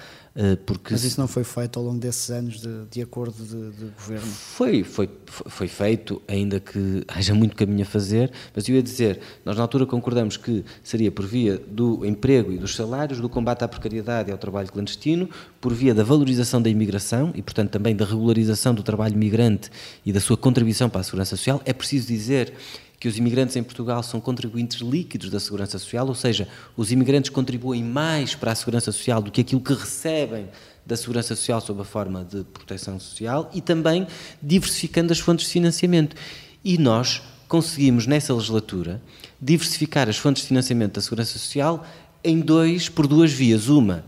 porque 0.66 0.92
Mas 0.92 1.06
isso 1.06 1.20
não 1.20 1.30
foi 1.30 1.46
feito 1.46 1.80
ao 1.80 1.86
longo 1.86 1.98
desses 1.98 2.30
anos 2.30 2.60
de, 2.60 2.86
de 2.92 3.02
acordo 3.02 3.42
de, 3.42 3.72
de, 3.72 3.86
governo? 3.86 4.28
Foi, 4.28 4.84
foi, 4.84 5.10
foi 5.26 5.68
feito, 5.70 6.22
ainda 6.28 6.60
que 6.60 7.06
haja 7.08 7.34
muito 7.34 7.56
caminho 7.56 7.84
a 7.84 7.86
fazer, 7.86 8.30
mas 8.54 8.68
eu 8.68 8.76
ia 8.76 8.84
dizer, 8.84 9.22
nós 9.46 9.56
na 9.56 9.64
altura 9.64 9.86
concordamos 9.86 10.36
que 10.36 10.66
seria 10.84 11.10
por 11.10 11.26
via 11.26 11.58
do 11.58 12.06
emprego 12.06 12.52
e 12.52 12.58
dos 12.58 12.76
salários, 12.76 13.22
do 13.22 13.30
combate 13.30 13.64
à 13.64 13.68
precariedade 13.68 14.30
e 14.30 14.34
ao 14.34 14.38
trabalho 14.38 14.70
clandestino, 14.70 15.30
por 15.62 15.74
via 15.74 15.96
da 15.96 16.04
valorização 16.04 16.62
da 16.62 16.70
imigração 16.70 17.32
e, 17.34 17.42
portanto, 17.42 17.72
também 17.72 17.96
da 17.96 18.04
regularização 18.04 18.76
do 18.76 18.84
trabalho 18.84 19.18
migrante 19.18 19.72
e 20.06 20.12
da 20.12 20.20
sua 20.20 20.36
contribuição 20.36 20.90
para 20.90 21.00
a 21.00 21.04
segurança 21.06 21.38
social. 21.38 21.62
É 21.64 21.72
preciso 21.72 22.08
dizer 22.08 22.54
que 23.00 23.08
os 23.08 23.18
imigrantes 23.18 23.56
em 23.56 23.64
Portugal 23.64 24.02
são 24.02 24.20
contribuintes 24.20 24.80
líquidos 24.80 25.30
da 25.30 25.40
segurança 25.40 25.78
social, 25.78 26.08
ou 26.08 26.16
seja, 26.16 26.48
os 26.76 26.92
imigrantes 26.92 27.30
contribuem 27.30 27.84
mais 27.84 28.36
para 28.36 28.52
a 28.52 28.56
segurança 28.56 28.92
social 28.92 29.22
do 29.22 29.32
que 29.32 29.42
aquilo 29.42 29.62
que 29.62 29.74
recebem 29.74 30.48
da 30.86 30.96
segurança 30.96 31.36
social 31.36 31.60
sob 31.60 31.82
a 31.82 31.86
forma 31.86 32.24
de 32.24 32.44
proteção 32.44 33.00
social 33.00 33.50
e 33.54 33.62
também 33.62 34.08
diversificando 34.42 35.12
as 35.12 35.20
fontes 35.20 35.46
de 35.48 35.52
financiamento. 35.52 36.16
E 36.64 36.78
nós 36.78 37.22
conseguimos 37.48 38.08
nessa 38.08 38.34
legislatura 38.34 39.02
diversificar 39.42 40.08
as 40.08 40.18
fontes 40.18 40.44
de 40.44 40.48
financiamento 40.50 40.94
da 40.94 41.02
segurança 41.02 41.38
social 41.38 41.86
em 42.24 42.40
dois 42.40 42.90
por 42.90 43.08
duas 43.08 43.32
vias, 43.32 43.68
uma 43.68 44.04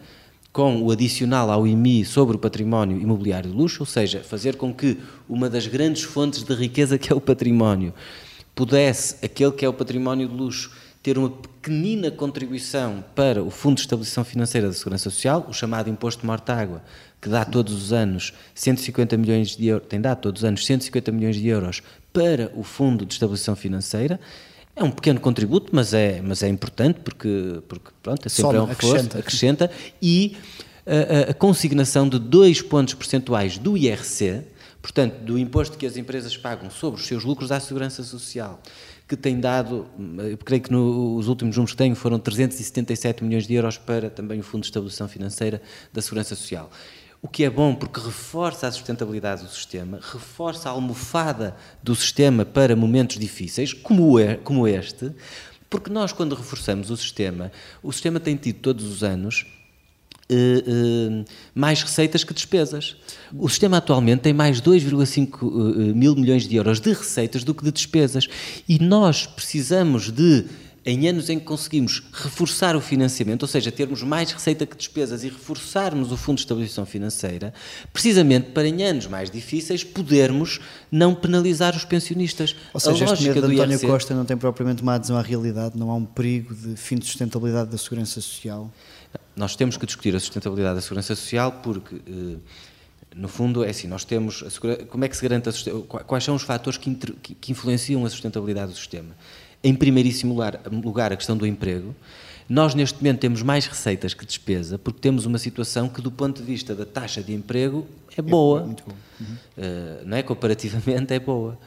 com 0.51 0.81
o 0.81 0.89
adicional 0.89 1.51
ao 1.51 1.67
IMI 1.67 2.03
sobre 2.03 2.35
o 2.35 2.39
património 2.39 2.99
imobiliário 2.99 3.51
de 3.51 3.55
luxo, 3.55 3.83
ou 3.83 3.85
seja, 3.85 4.23
fazer 4.23 4.55
com 4.55 4.73
que 4.73 4.97
uma 5.29 5.51
das 5.51 5.67
grandes 5.67 6.01
fontes 6.01 6.41
de 6.41 6.51
riqueza 6.55 6.97
que 6.97 7.13
é 7.13 7.15
o 7.15 7.21
património 7.21 7.93
pudesse 8.57 9.23
aquele 9.23 9.51
que 9.51 9.63
é 9.63 9.69
o 9.69 9.73
património 9.73 10.27
de 10.27 10.33
luxo 10.33 10.71
ter 11.03 11.15
uma 11.15 11.29
pequenina 11.29 12.09
contribuição 12.09 13.05
para 13.15 13.41
o 13.43 13.51
Fundo 13.51 13.75
de 13.75 13.81
Estabilização 13.81 14.25
Financeira 14.25 14.67
da 14.67 14.73
Segurança 14.73 15.11
Social, 15.11 15.45
o 15.47 15.53
chamado 15.53 15.91
Imposto 15.91 16.21
de 16.21 16.25
Morta-Água, 16.25 16.81
que 17.21 17.29
dá 17.29 17.45
todos 17.45 17.71
os 17.71 17.93
anos 17.93 18.33
150 18.55 19.15
milhões 19.15 19.55
de 19.55 19.67
euros, 19.67 19.87
tem 19.87 20.01
dado 20.01 20.21
todos 20.21 20.41
os 20.41 20.45
anos 20.45 20.65
150 20.65 21.11
milhões 21.11 21.35
de 21.35 21.47
euros 21.47 21.83
para 22.11 22.51
o 22.55 22.63
Fundo 22.63 23.05
de 23.05 23.13
Estabilização 23.13 23.55
Financeira, 23.55 24.19
É 24.75 24.83
um 24.83 24.91
pequeno 24.91 25.19
contributo, 25.19 25.69
mas 25.71 25.93
é, 25.93 26.21
mas 26.21 26.43
é 26.43 26.47
importante 26.47 26.99
porque, 27.03 27.61
porque 27.67 27.89
pronto, 28.01 28.25
é 28.25 28.29
sempre 28.29 28.51
Soma, 28.51 28.63
um 28.63 28.67
reforço, 28.67 28.95
acrescenta. 29.17 29.19
acrescenta 29.19 29.71
e 30.01 30.37
a, 30.85 31.31
a, 31.31 31.33
consignação 31.33 32.07
de 32.07 32.19
dois 32.19 32.61
pontos 32.61 32.93
percentuais 32.93 33.57
do 33.57 33.75
IRC, 33.77 34.43
portanto, 34.87 35.19
do 35.19 35.37
imposto 35.37 35.77
que 35.77 35.85
as 35.85 35.97
empresas 35.97 36.37
pagam 36.37 36.71
sobre 36.71 37.01
os 37.01 37.05
seus 37.05 37.25
lucros 37.25 37.51
à 37.51 37.59
Segurança 37.59 38.03
Social, 38.03 38.61
que 39.05 39.17
tem 39.17 39.37
dado, 39.37 39.85
eu 40.29 40.37
creio 40.37 40.63
que 40.63 40.71
nos 40.71 41.27
últimos 41.27 41.57
números 41.57 41.73
que 41.73 41.77
tenho 41.77 41.93
foram 41.93 42.17
377 42.17 43.21
milhões 43.21 43.45
de 43.45 43.53
euros 43.53 43.77
para 43.77 44.09
também 44.09 44.39
o 44.39 44.43
Fundo 44.43 44.61
de 44.61 44.67
Estabilização 44.67 45.09
Financeira 45.09 45.61
da 45.91 46.01
Segurança 46.01 46.35
Social. 46.35 46.71
O 47.21 47.27
que 47.27 47.43
é 47.43 47.49
bom 47.49 47.75
porque 47.75 47.99
reforça 47.99 48.65
a 48.65 48.71
sustentabilidade 48.71 49.43
do 49.43 49.49
sistema, 49.49 49.99
reforça 50.01 50.69
a 50.69 50.71
almofada 50.71 51.57
do 51.83 51.93
sistema 51.93 52.45
para 52.45 52.73
momentos 52.73 53.19
difíceis, 53.19 53.73
como, 53.73 54.17
é, 54.17 54.35
como 54.35 54.65
este, 54.65 55.11
porque 55.69 55.89
nós, 55.89 56.13
quando 56.13 56.33
reforçamos 56.33 56.89
o 56.89 56.95
sistema, 56.95 57.51
o 57.83 57.91
sistema 57.91 58.21
tem 58.21 58.37
tido 58.37 58.59
todos 58.59 58.85
os 58.85 59.03
anos 59.03 59.45
Uh, 60.29 61.21
uh, 61.21 61.25
mais 61.55 61.81
receitas 61.81 62.21
que 62.25 62.33
despesas. 62.33 62.97
O 63.33 63.47
sistema 63.47 63.77
atualmente 63.77 64.19
tem 64.19 64.33
mais 64.33 64.59
2,5 64.59 65.41
uh, 65.41 65.95
mil 65.95 66.15
milhões 66.15 66.45
de 66.45 66.53
euros 66.57 66.81
de 66.81 66.91
receitas 66.91 67.45
do 67.45 67.53
que 67.53 67.63
de 67.63 67.71
despesas. 67.71 68.27
E 68.67 68.77
nós 68.77 69.25
precisamos 69.25 70.11
de, 70.11 70.43
em 70.87 71.07
anos 71.07 71.29
em 71.29 71.37
que 71.37 71.43
conseguimos 71.43 72.01
reforçar 72.13 72.75
o 72.75 72.81
financiamento, 72.81 73.43
ou 73.43 73.47
seja, 73.47 73.69
termos 73.71 74.03
mais 74.03 74.31
receita 74.31 74.65
que 74.65 74.75
despesas 74.75 75.21
e 75.21 75.27
reforçarmos 75.27 76.13
o 76.13 76.17
Fundo 76.17 76.37
de 76.37 76.43
Estabilização 76.43 76.85
Financeira, 76.85 77.53
precisamente 77.91 78.51
para 78.51 78.67
em 78.67 78.83
anos 78.83 79.05
mais 79.07 79.29
difíceis 79.29 79.83
podermos 79.83 80.61
não 80.89 81.13
penalizar 81.13 81.75
os 81.75 81.83
pensionistas. 81.83 82.55
Ou 82.73 82.79
seja, 82.79 83.03
a 83.03 83.09
lógica 83.09 83.29
este 83.29 83.35
medo 83.35 83.47
de 83.47 83.55
António 83.55 83.75
IRC... 83.75 83.87
Costa 83.87 84.13
não 84.13 84.23
tem 84.23 84.37
propriamente 84.37 84.81
uma 84.81 84.95
adesão 84.95 85.17
à 85.17 85.21
realidade, 85.21 85.77
não 85.77 85.91
há 85.91 85.95
um 85.95 86.05
perigo 86.05 86.55
de 86.55 86.77
fim 86.77 86.95
de 86.95 87.05
sustentabilidade 87.05 87.69
da 87.69 87.77
segurança 87.77 88.21
social. 88.21 88.71
Nós 89.35 89.55
temos 89.55 89.77
que 89.77 89.85
discutir 89.85 90.15
a 90.15 90.19
sustentabilidade 90.19 90.75
da 90.75 90.81
segurança 90.81 91.15
social 91.15 91.51
porque, 91.63 91.95
eh, 91.95 92.37
no 93.15 93.27
fundo, 93.27 93.63
é 93.63 93.69
assim, 93.69 93.87
nós 93.87 94.03
temos, 94.03 94.43
como 94.89 95.05
é 95.05 95.07
que 95.07 95.15
se 95.15 95.21
garante, 95.21 95.49
a, 95.49 96.03
quais 96.03 96.23
são 96.23 96.35
os 96.35 96.43
fatores 96.43 96.77
que, 96.77 96.93
que 96.95 97.51
influenciam 97.51 98.05
a 98.05 98.09
sustentabilidade 98.09 98.71
do 98.71 98.77
sistema? 98.77 99.15
Em 99.63 99.73
primeiríssimo 99.73 100.33
lugar, 100.33 101.11
a 101.11 101.15
questão 101.15 101.35
do 101.35 101.45
emprego. 101.45 101.95
Nós, 102.49 102.73
neste 102.73 102.97
momento, 102.99 103.19
temos 103.19 103.41
mais 103.41 103.65
receitas 103.65 104.13
que 104.13 104.25
despesa, 104.25 104.77
porque 104.77 104.99
temos 104.99 105.25
uma 105.25 105.37
situação 105.37 105.89
que, 105.89 106.01
do 106.01 106.11
ponto 106.11 106.41
de 106.41 106.47
vista 106.47 106.73
da 106.73 106.85
taxa 106.85 107.21
de 107.21 107.33
emprego, 107.33 107.85
é 108.15 108.21
boa. 108.21 108.61
É 108.61 108.65
muito 108.65 108.83
bom. 108.87 108.95
Uhum. 109.19 109.25
Uh, 109.57 110.05
não 110.05 110.17
é? 110.17 110.23
Comparativamente, 110.23 111.13
é 111.13 111.19
boa. 111.19 111.57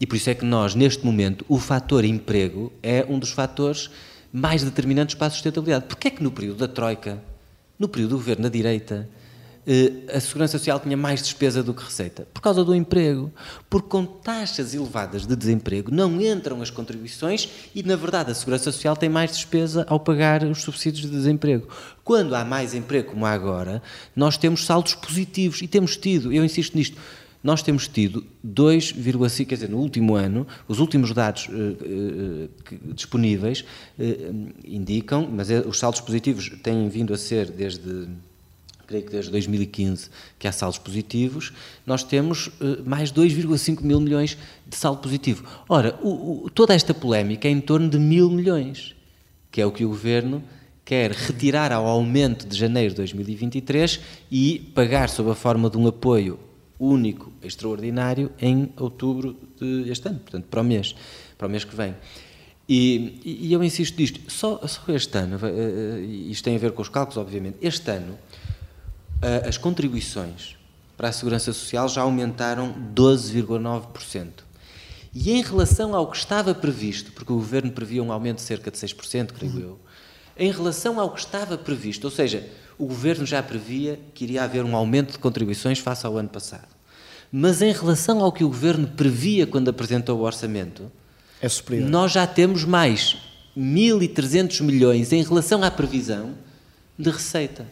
E 0.00 0.06
por 0.06 0.16
isso 0.16 0.30
é 0.30 0.34
que 0.34 0.44
nós, 0.44 0.74
neste 0.74 1.04
momento, 1.04 1.44
o 1.48 1.58
fator 1.58 2.04
emprego 2.04 2.72
é 2.82 3.04
um 3.08 3.18
dos 3.18 3.30
fatores 3.30 3.90
mais 4.32 4.64
determinantes 4.64 5.14
para 5.14 5.26
a 5.26 5.30
sustentabilidade. 5.30 5.84
Porquê 5.86 6.08
é 6.08 6.10
que 6.10 6.22
no 6.22 6.30
período 6.30 6.58
da 6.58 6.68
Troika, 6.68 7.22
no 7.78 7.88
período 7.88 8.10
do 8.10 8.16
governo 8.16 8.44
da 8.44 8.48
direita, 8.48 9.08
eh, 9.66 9.92
a 10.12 10.18
Segurança 10.18 10.58
Social 10.58 10.80
tinha 10.80 10.96
mais 10.96 11.22
despesa 11.22 11.62
do 11.62 11.72
que 11.74 11.84
receita? 11.84 12.26
Por 12.32 12.40
causa 12.40 12.64
do 12.64 12.74
emprego. 12.74 13.30
Porque 13.68 13.88
com 13.88 14.04
taxas 14.04 14.74
elevadas 14.74 15.26
de 15.26 15.36
desemprego 15.36 15.90
não 15.94 16.20
entram 16.20 16.62
as 16.62 16.70
contribuições 16.70 17.48
e, 17.74 17.82
na 17.82 17.94
verdade, 17.94 18.30
a 18.30 18.34
Segurança 18.34 18.72
Social 18.72 18.96
tem 18.96 19.08
mais 19.08 19.32
despesa 19.32 19.86
ao 19.88 20.00
pagar 20.00 20.42
os 20.44 20.62
subsídios 20.62 21.02
de 21.02 21.10
desemprego. 21.10 21.68
Quando 22.02 22.34
há 22.34 22.44
mais 22.44 22.74
emprego, 22.74 23.10
como 23.10 23.26
há 23.26 23.32
agora, 23.32 23.82
nós 24.16 24.36
temos 24.36 24.64
saldos 24.64 24.94
positivos 24.94 25.62
e 25.62 25.68
temos 25.68 25.96
tido, 25.96 26.32
eu 26.32 26.44
insisto 26.44 26.76
nisto, 26.76 26.96
nós 27.42 27.62
temos 27.62 27.88
tido 27.88 28.24
2,5, 28.46 29.46
quer 29.46 29.54
dizer, 29.56 29.68
no 29.68 29.78
último 29.78 30.14
ano, 30.14 30.46
os 30.68 30.78
últimos 30.78 31.12
dados 31.12 31.48
uh, 31.48 31.52
uh, 31.52 32.48
que, 32.64 32.78
disponíveis 32.94 33.64
uh, 33.98 34.52
indicam, 34.64 35.28
mas 35.30 35.50
é, 35.50 35.60
os 35.60 35.78
saldos 35.78 36.00
positivos 36.00 36.50
têm 36.62 36.88
vindo 36.88 37.12
a 37.12 37.18
ser 37.18 37.50
desde, 37.50 38.06
creio 38.86 39.04
que 39.04 39.10
desde 39.10 39.30
2015, 39.32 40.08
que 40.38 40.46
há 40.46 40.52
saldos 40.52 40.78
positivos, 40.78 41.52
nós 41.84 42.04
temos 42.04 42.50
mais 42.84 43.10
2,5 43.10 43.82
mil 43.82 44.00
milhões 44.00 44.38
de 44.66 44.76
saldo 44.76 45.00
positivo. 45.00 45.44
Ora, 45.68 45.98
o, 46.00 46.44
o, 46.44 46.50
toda 46.50 46.74
esta 46.74 46.94
polémica 46.94 47.48
é 47.48 47.50
em 47.50 47.60
torno 47.60 47.88
de 47.88 47.98
mil 47.98 48.30
milhões, 48.30 48.94
que 49.50 49.60
é 49.60 49.66
o 49.66 49.72
que 49.72 49.84
o 49.84 49.88
Governo 49.88 50.42
quer 50.84 51.10
retirar 51.12 51.72
ao 51.72 51.86
aumento 51.86 52.46
de 52.46 52.56
janeiro 52.56 52.90
de 52.90 52.96
2023 52.96 54.00
e 54.30 54.70
pagar 54.74 55.08
sob 55.08 55.30
a 55.30 55.34
forma 55.34 55.68
de 55.70 55.76
um 55.76 55.86
apoio 55.86 56.38
único, 56.88 57.32
extraordinário, 57.42 58.32
em 58.40 58.72
outubro 58.76 59.36
deste 59.84 60.08
ano, 60.08 60.18
portanto, 60.18 60.46
para 60.46 60.60
o 60.60 60.64
mês, 60.64 60.94
para 61.38 61.46
o 61.46 61.50
mês 61.50 61.64
que 61.64 61.74
vem. 61.74 61.94
E, 62.68 63.20
e 63.24 63.52
eu 63.52 63.62
insisto 63.62 63.98
nisto, 63.98 64.30
só, 64.30 64.66
só 64.66 64.80
este 64.92 65.16
ano, 65.18 65.36
uh, 65.36 66.00
isto 66.30 66.44
tem 66.44 66.56
a 66.56 66.58
ver 66.58 66.72
com 66.72 66.82
os 66.82 66.88
cálculos, 66.88 67.16
obviamente, 67.16 67.58
este 67.60 67.90
ano 67.90 68.12
uh, 68.14 69.48
as 69.48 69.56
contribuições 69.56 70.56
para 70.96 71.08
a 71.08 71.12
Segurança 71.12 71.52
Social 71.52 71.88
já 71.88 72.02
aumentaram 72.02 72.74
12,9%. 72.94 74.28
E 75.14 75.32
em 75.32 75.42
relação 75.42 75.94
ao 75.94 76.10
que 76.10 76.16
estava 76.16 76.54
previsto, 76.54 77.12
porque 77.12 77.32
o 77.32 77.36
Governo 77.36 77.70
previa 77.70 78.02
um 78.02 78.10
aumento 78.10 78.36
de 78.36 78.42
cerca 78.42 78.70
de 78.70 78.78
6%, 78.78 79.32
creio 79.32 79.60
eu, 79.60 79.80
em 80.36 80.50
relação 80.50 80.98
ao 80.98 81.12
que 81.12 81.20
estava 81.20 81.58
previsto, 81.58 82.04
ou 82.04 82.10
seja, 82.10 82.48
o 82.78 82.86
Governo 82.86 83.26
já 83.26 83.42
previa 83.42 84.00
que 84.14 84.24
iria 84.24 84.44
haver 84.44 84.64
um 84.64 84.74
aumento 84.74 85.12
de 85.12 85.18
contribuições 85.18 85.78
face 85.78 86.06
ao 86.06 86.16
ano 86.16 86.28
passado. 86.28 86.71
Mas 87.34 87.62
em 87.62 87.72
relação 87.72 88.20
ao 88.20 88.30
que 88.30 88.44
o 88.44 88.48
Governo 88.48 88.86
previa 88.86 89.46
quando 89.46 89.70
apresentou 89.70 90.20
o 90.20 90.22
orçamento, 90.22 90.92
é 91.40 91.48
superior. 91.48 91.88
nós 91.88 92.12
já 92.12 92.26
temos 92.26 92.64
mais 92.64 93.16
1.300 93.56 94.62
milhões 94.62 95.12
em 95.12 95.22
relação 95.22 95.62
à 95.62 95.70
previsão 95.70 96.34
de 96.98 97.08
receita. 97.08 97.66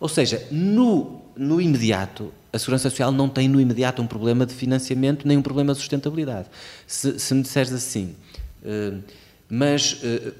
Ou 0.00 0.08
seja, 0.08 0.46
no, 0.50 1.22
no 1.36 1.60
imediato, 1.60 2.32
a 2.50 2.58
Segurança 2.58 2.88
Social 2.88 3.12
não 3.12 3.28
tem 3.28 3.48
no 3.48 3.60
imediato 3.60 4.00
um 4.00 4.06
problema 4.06 4.46
de 4.46 4.54
financiamento 4.54 5.28
nem 5.28 5.36
um 5.36 5.42
problema 5.42 5.72
de 5.72 5.78
sustentabilidade. 5.78 6.48
Se, 6.86 7.18
se 7.18 7.34
me 7.34 7.42
disseres 7.42 7.72
assim, 7.72 8.16
uh, 8.62 9.02
mas 9.48 10.00
uh, 10.02 10.34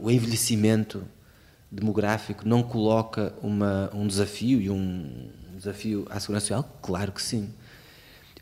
o 0.00 0.10
envelhecimento 0.10 1.04
demográfico 1.70 2.48
não 2.48 2.62
coloca 2.62 3.34
uma, 3.42 3.90
um 3.94 4.06
desafio 4.06 4.60
e 4.60 4.70
um 4.70 5.28
desafio 5.56 6.06
à 6.10 6.18
segurança 6.18 6.46
social? 6.46 6.78
Claro 6.82 7.12
que 7.12 7.22
sim. 7.22 7.50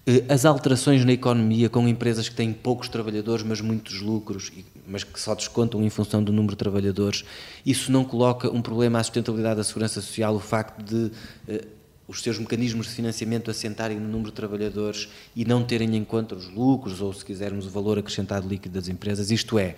Eh, 0.04 0.24
as 0.28 0.44
alterações 0.44 1.04
na 1.04 1.12
economia 1.12 1.68
com 1.68 1.86
empresas 1.86 2.28
que 2.28 2.34
têm 2.34 2.52
poucos 2.52 2.88
trabalhadores, 2.88 3.44
mas 3.44 3.60
muitos 3.60 4.00
lucros, 4.00 4.50
mas 4.86 5.04
que 5.04 5.20
só 5.20 5.34
descontam 5.34 5.82
em 5.82 5.90
função 5.90 6.22
do 6.22 6.32
número 6.32 6.54
de 6.54 6.58
trabalhadores, 6.58 7.24
isso 7.64 7.92
não 7.92 8.04
coloca 8.04 8.50
um 8.50 8.60
problema 8.60 8.98
à 8.98 9.04
sustentabilidade 9.04 9.56
da 9.56 9.64
segurança 9.64 10.00
social, 10.00 10.34
o 10.34 10.40
facto 10.40 10.82
de 10.82 10.96
uh, 10.96 11.66
os 12.08 12.20
seus 12.20 12.38
mecanismos 12.38 12.88
de 12.88 12.94
financiamento 12.94 13.50
assentarem 13.50 13.98
no 13.98 14.08
número 14.08 14.30
de 14.30 14.34
trabalhadores 14.34 15.08
e 15.36 15.44
não 15.44 15.62
terem 15.62 15.96
em 15.96 16.04
conta 16.04 16.34
os 16.34 16.48
lucros 16.48 17.00
ou, 17.00 17.12
se 17.12 17.24
quisermos, 17.24 17.64
o 17.66 17.70
valor 17.70 17.96
acrescentado 17.96 18.48
líquido 18.48 18.74
das 18.74 18.88
empresas. 18.88 19.30
Isto 19.30 19.56
é, 19.56 19.76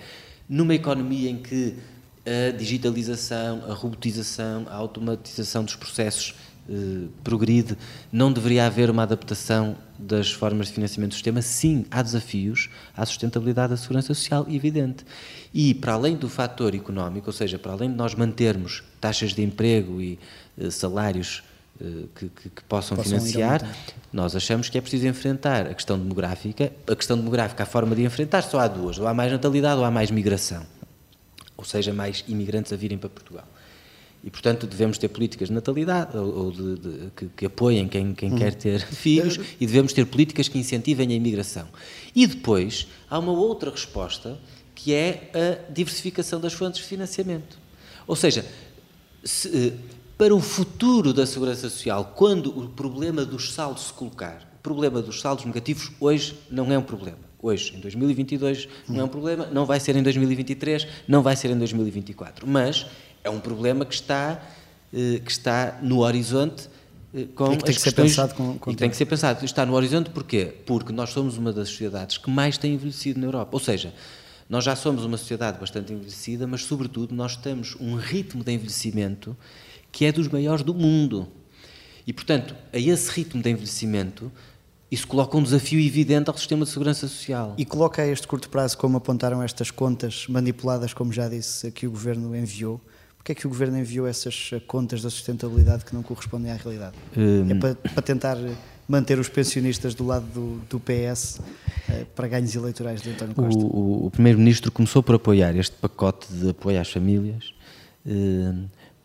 numa 0.48 0.74
economia 0.74 1.30
em 1.30 1.36
que 1.36 1.76
a 2.26 2.50
digitalização, 2.50 3.62
a 3.68 3.74
robotização, 3.74 4.66
a 4.68 4.74
automatização 4.74 5.62
dos 5.64 5.76
processos 5.76 6.34
eh, 6.68 7.08
progride, 7.22 7.76
não 8.12 8.32
deveria 8.32 8.66
haver 8.66 8.90
uma 8.90 9.02
adaptação 9.02 9.76
das 9.98 10.30
formas 10.32 10.68
de 10.68 10.74
financiamento 10.74 11.10
do 11.10 11.14
sistema? 11.14 11.42
Sim, 11.42 11.84
há 11.90 12.02
desafios 12.02 12.70
à 12.96 13.04
sustentabilidade 13.04 13.70
da 13.70 13.76
segurança 13.76 14.14
social, 14.14 14.46
evidente. 14.48 15.04
E, 15.52 15.74
para 15.74 15.92
além 15.92 16.16
do 16.16 16.28
fator 16.28 16.74
económico, 16.74 17.28
ou 17.28 17.32
seja, 17.32 17.58
para 17.58 17.72
além 17.72 17.90
de 17.90 17.96
nós 17.96 18.14
mantermos 18.14 18.82
taxas 19.00 19.32
de 19.32 19.42
emprego 19.42 20.00
e 20.00 20.18
eh, 20.58 20.70
salários 20.70 21.42
eh, 21.80 22.04
que, 22.14 22.28
que, 22.28 22.48
que, 22.50 22.64
possam, 22.64 22.96
possam 22.96 23.20
financiar, 23.20 23.68
nós 24.12 24.34
achamos 24.34 24.68
que 24.68 24.78
é 24.78 24.80
preciso 24.80 25.06
enfrentar 25.06 25.66
a 25.66 25.74
questão 25.74 25.98
demográfica. 25.98 26.72
A 26.86 26.96
questão 26.96 27.16
demográfica, 27.16 27.62
a 27.62 27.66
forma 27.66 27.94
de 27.94 28.04
enfrentar, 28.04 28.42
só 28.42 28.58
há 28.58 28.68
duas: 28.68 28.98
ou 28.98 29.06
há 29.06 29.14
mais 29.14 29.30
natalidade 29.30 29.78
ou 29.78 29.84
há 29.84 29.90
mais 29.90 30.10
migração 30.10 30.64
ou 31.56 31.64
seja, 31.64 31.92
mais 31.92 32.24
imigrantes 32.28 32.72
a 32.72 32.76
virem 32.76 32.98
para 32.98 33.08
Portugal. 33.08 33.46
E, 34.24 34.30
portanto, 34.30 34.66
devemos 34.66 34.96
ter 34.96 35.08
políticas 35.08 35.48
de 35.48 35.54
natalidade 35.54 36.16
ou, 36.16 36.50
de, 36.50 36.76
de, 36.76 37.10
que, 37.14 37.26
que, 37.36 37.46
apoiem 37.46 37.86
quem, 37.86 38.14
quem 38.14 38.32
hum. 38.32 38.36
quer 38.36 38.54
ter 38.54 38.80
filhos 38.88 39.38
e 39.60 39.66
devemos 39.66 39.92
ter 39.92 40.06
políticas 40.06 40.48
que 40.48 40.58
incentivem 40.58 41.10
a 41.10 41.14
imigração. 41.14 41.68
E 42.16 42.26
depois 42.26 42.86
há 43.10 43.18
uma 43.18 43.32
outra 43.32 43.70
resposta 43.70 44.38
que 44.74 44.94
é 44.94 45.30
a 45.34 45.72
diversificação 45.72 46.40
das 46.40 46.54
fontes 46.54 46.80
de 46.80 46.86
financiamento. 46.86 47.58
Ou 48.06 48.16
seja, 48.16 48.46
se, 49.22 49.48
eh, 49.48 49.72
para 50.16 50.34
o 50.34 50.40
futuro 50.40 51.12
da 51.12 51.26
segurança 51.26 51.68
social, 51.68 52.12
quando 52.16 52.58
o 52.58 52.68
problema 52.68 53.24
dos 53.24 53.52
saldos 53.52 53.88
se 53.88 53.92
colocar, 53.92 54.50
o 54.58 54.62
problema 54.62 55.02
dos 55.02 55.20
saldos 55.20 55.44
negativos 55.44 55.92
hoje 56.00 56.34
não 56.50 56.72
é 56.72 56.78
um 56.78 56.82
problema 56.82 57.24
hoje, 57.44 57.76
em 57.76 57.80
2022, 57.80 58.66
não 58.88 59.00
é 59.02 59.04
um 59.04 59.08
problema, 59.08 59.46
não 59.52 59.66
vai 59.66 59.78
ser 59.78 59.94
em 59.96 60.02
2023, 60.02 60.86
não 61.06 61.22
vai 61.22 61.36
ser 61.36 61.50
em 61.50 61.58
2024. 61.58 62.46
Mas 62.46 62.86
é 63.24 63.30
um 63.30 63.40
problema 63.40 63.84
que 63.84 63.94
está, 63.94 64.40
eh, 64.92 65.20
que 65.24 65.30
está 65.32 65.78
no 65.82 66.00
horizonte 66.00 66.68
eh, 67.12 67.26
com 67.34 67.52
e 67.52 67.56
que 67.56 67.64
tem 67.64 67.74
que 67.74 67.80
ser 67.80 67.92
pensado 67.92 68.34
com, 68.34 68.58
com 68.58 68.70
e 68.70 68.76
tem 68.76 68.90
que 68.90 68.96
ser 68.96 69.06
pensado. 69.06 69.44
Está 69.44 69.66
no 69.66 69.72
horizonte 69.72 70.10
porquê? 70.10 70.54
Porque 70.66 70.92
nós 70.92 71.10
somos 71.10 71.36
uma 71.36 71.52
das 71.52 71.68
sociedades 71.70 72.18
que 72.18 72.30
mais 72.30 72.58
tem 72.58 72.74
envelhecido 72.74 73.18
na 73.18 73.26
Europa. 73.26 73.50
Ou 73.52 73.60
seja, 73.60 73.92
Nós 74.48 74.64
já 74.64 74.76
somos 74.76 75.04
uma 75.04 75.16
sociedade 75.16 75.58
bastante 75.58 75.92
envelhecida, 75.92 76.46
mas, 76.46 76.62
sobretudo, 76.64 77.14
nós 77.14 77.36
temos 77.36 77.76
um 77.80 77.96
ritmo 77.96 78.44
de 78.44 78.52
envelhecimento 78.52 79.36
que 79.90 80.04
é 80.04 80.12
dos 80.12 80.28
maiores 80.28 80.62
do 80.62 80.74
mundo. 80.74 81.28
E, 82.06 82.12
portanto, 82.12 82.54
a 82.72 82.78
esse 82.78 83.10
ritmo 83.10 83.42
de 83.42 83.50
envelhecimento, 83.50 84.30
isso 84.90 85.06
coloca 85.06 85.36
um 85.36 85.42
desafio 85.42 85.80
evidente 85.80 86.28
ao 86.28 86.36
sistema 86.36 86.64
de 86.64 86.70
segurança 86.70 87.08
social. 87.08 87.54
E 87.56 87.64
coloca 87.64 88.02
a 88.02 88.06
este 88.06 88.26
curto 88.26 88.50
prazo, 88.50 88.76
como 88.76 88.98
apontaram 88.98 89.42
estas 89.42 89.70
contas 89.70 90.26
manipuladas, 90.28 90.92
como 90.92 91.12
já 91.12 91.28
disse, 91.28 91.70
que 91.70 91.86
o 91.86 91.90
Governo 91.90 92.36
enviou, 92.36 92.80
Porquê 93.24 93.32
é 93.32 93.34
que 93.36 93.46
o 93.46 93.48
Governo 93.48 93.78
enviou 93.78 94.06
essas 94.06 94.50
contas 94.66 95.00
da 95.00 95.08
sustentabilidade 95.08 95.82
que 95.86 95.94
não 95.94 96.02
correspondem 96.02 96.52
à 96.52 96.56
realidade? 96.56 96.94
Um... 97.16 97.50
É 97.50 97.54
para, 97.54 97.74
para, 97.74 98.02
tentar 98.02 98.36
manter 98.86 99.18
os 99.18 99.30
pensionistas 99.30 99.94
do 99.94 100.04
lado 100.04 100.26
do, 100.26 100.60
do 100.68 100.78
PS 100.78 101.40
eh, 101.88 102.04
para 102.14 102.28
ganhos 102.28 102.54
eleitorais 102.54 103.00
de 103.00 103.08
António 103.08 103.34
Costa? 103.34 103.58
O, 103.58 104.02
o, 104.02 104.06
o 104.08 104.10
Primeiro-Ministro 104.10 104.70
começou 104.70 105.02
por 105.02 105.14
apoiar 105.14 105.56
este 105.56 105.74
pacote 105.76 106.30
de 106.34 106.50
apoio 106.50 106.78
às 106.78 106.90
famílias, 106.90 107.54
eh, 108.06 108.52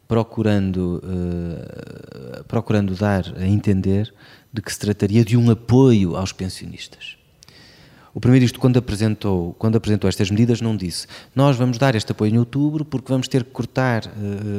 procurando, 0.06 1.02
eh, 1.02 2.44
procurando 2.46 2.96
dar 2.96 3.24
a 3.38 3.48
entender 3.48 4.14
de 4.52 4.62
que 4.62 4.74
se 4.74 4.80
trataria 4.80 5.24
de 5.24 5.38
um 5.38 5.50
apoio 5.50 6.18
aos 6.18 6.34
pensionistas. 6.34 7.19
O 8.14 8.20
Primeiro-Ministro, 8.20 8.60
quando 8.60 8.78
apresentou, 8.78 9.54
quando 9.54 9.76
apresentou 9.76 10.08
estas 10.08 10.32
medidas, 10.32 10.62
não 10.62 10.76
disse 10.76 11.08
nós 11.36 11.56
vamos 11.56 11.78
dar 11.78 11.96
este 11.96 12.12
apoio 12.12 12.34
em 12.34 12.38
outubro 12.40 12.84
porque 12.84 13.12
vamos 13.12 13.28
ter 13.28 13.44
que 13.44 13.52
cortar 13.52 14.06
uh, 14.06 14.10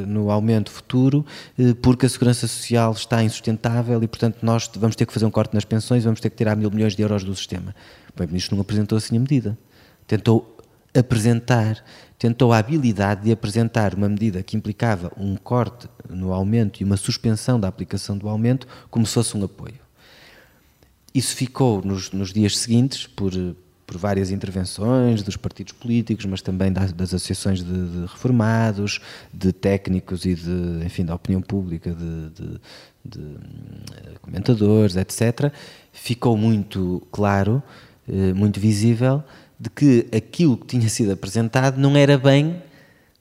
no 0.06 0.30
aumento 0.30 0.70
futuro 0.70 1.24
uh, 1.58 1.74
porque 1.76 2.06
a 2.06 2.08
segurança 2.08 2.46
social 2.46 2.92
está 2.92 3.22
insustentável 3.22 4.02
e, 4.02 4.08
portanto, 4.08 4.38
nós 4.42 4.70
vamos 4.76 4.94
ter 4.94 5.06
que 5.06 5.12
fazer 5.12 5.26
um 5.26 5.30
corte 5.30 5.54
nas 5.54 5.64
pensões 5.64 6.04
vamos 6.04 6.20
ter 6.20 6.30
que 6.30 6.36
tirar 6.36 6.56
mil 6.56 6.70
milhões 6.70 6.94
de 6.94 7.02
euros 7.02 7.24
do 7.24 7.34
sistema. 7.34 7.74
O 8.08 8.12
Primeiro-Ministro 8.12 8.56
não 8.56 8.62
apresentou 8.62 8.96
assim 8.96 9.16
a 9.16 9.20
medida. 9.20 9.58
Tentou 10.06 10.56
apresentar, 10.94 11.84
tentou 12.18 12.52
a 12.52 12.58
habilidade 12.58 13.22
de 13.24 13.32
apresentar 13.32 13.94
uma 13.94 14.08
medida 14.08 14.42
que 14.42 14.56
implicava 14.56 15.12
um 15.16 15.36
corte 15.36 15.88
no 16.08 16.32
aumento 16.32 16.80
e 16.80 16.84
uma 16.84 16.96
suspensão 16.96 17.58
da 17.58 17.68
aplicação 17.68 18.16
do 18.18 18.28
aumento 18.28 18.66
como 18.90 19.06
se 19.06 19.14
fosse 19.14 19.36
um 19.36 19.44
apoio. 19.44 19.89
Isso 21.14 21.34
ficou 21.34 21.82
nos, 21.84 22.10
nos 22.12 22.32
dias 22.32 22.56
seguintes 22.56 23.06
por, 23.06 23.32
por 23.86 23.96
várias 23.96 24.30
intervenções 24.30 25.22
dos 25.22 25.36
partidos 25.36 25.72
políticos, 25.72 26.24
mas 26.24 26.40
também 26.40 26.72
das, 26.72 26.92
das 26.92 27.12
associações 27.12 27.64
de, 27.64 27.88
de, 27.88 28.00
reformados, 28.06 29.00
de 29.32 29.52
técnicos 29.52 30.24
e 30.24 30.34
de, 30.34 30.84
enfim, 30.84 31.04
da 31.04 31.14
opinião 31.14 31.42
pública, 31.42 31.92
de, 31.92 32.30
de, 32.30 32.60
de 33.04 33.36
eh, 33.96 34.12
comentadores, 34.22 34.94
etc. 34.96 35.52
Ficou 35.92 36.36
muito 36.36 37.02
claro, 37.10 37.60
eh, 38.08 38.32
muito 38.32 38.60
visível, 38.60 39.24
de 39.58 39.68
que 39.68 40.06
aquilo 40.16 40.56
que 40.56 40.66
tinha 40.66 40.88
sido 40.88 41.12
apresentado 41.12 41.76
não 41.78 41.96
era 41.96 42.16
bem 42.16 42.62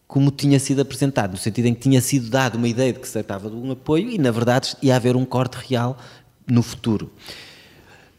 como 0.07 0.31
tinha 0.31 0.59
sido 0.59 0.81
apresentado, 0.81 1.33
no 1.33 1.37
sentido 1.37 1.67
em 1.67 1.73
que 1.75 1.81
tinha 1.81 2.01
sido 2.01 2.31
dado 2.31 2.57
uma 2.57 2.67
ideia 2.67 2.91
de 2.91 2.99
que 2.99 3.05
se 3.05 3.13
tratava 3.13 3.47
de 3.47 3.55
um 3.55 3.71
apoio 3.71 4.09
e, 4.09 4.17
na 4.17 4.31
verdade, 4.31 4.75
ia 4.81 4.95
haver 4.95 5.15
um 5.15 5.23
corte 5.23 5.55
real 5.67 5.99
no 6.47 6.63
futuro. 6.63 7.11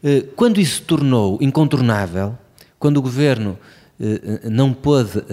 Eh, 0.03 0.25
quando 0.35 0.59
isso 0.59 0.77
se 0.77 0.81
tornou 0.81 1.37
incontornável, 1.41 2.37
quando 2.79 2.97
o 2.97 3.01
governo 3.01 3.57
eh, 3.99 4.39
eh, 4.43 4.49
não 4.49 4.73
pôde 4.73 5.23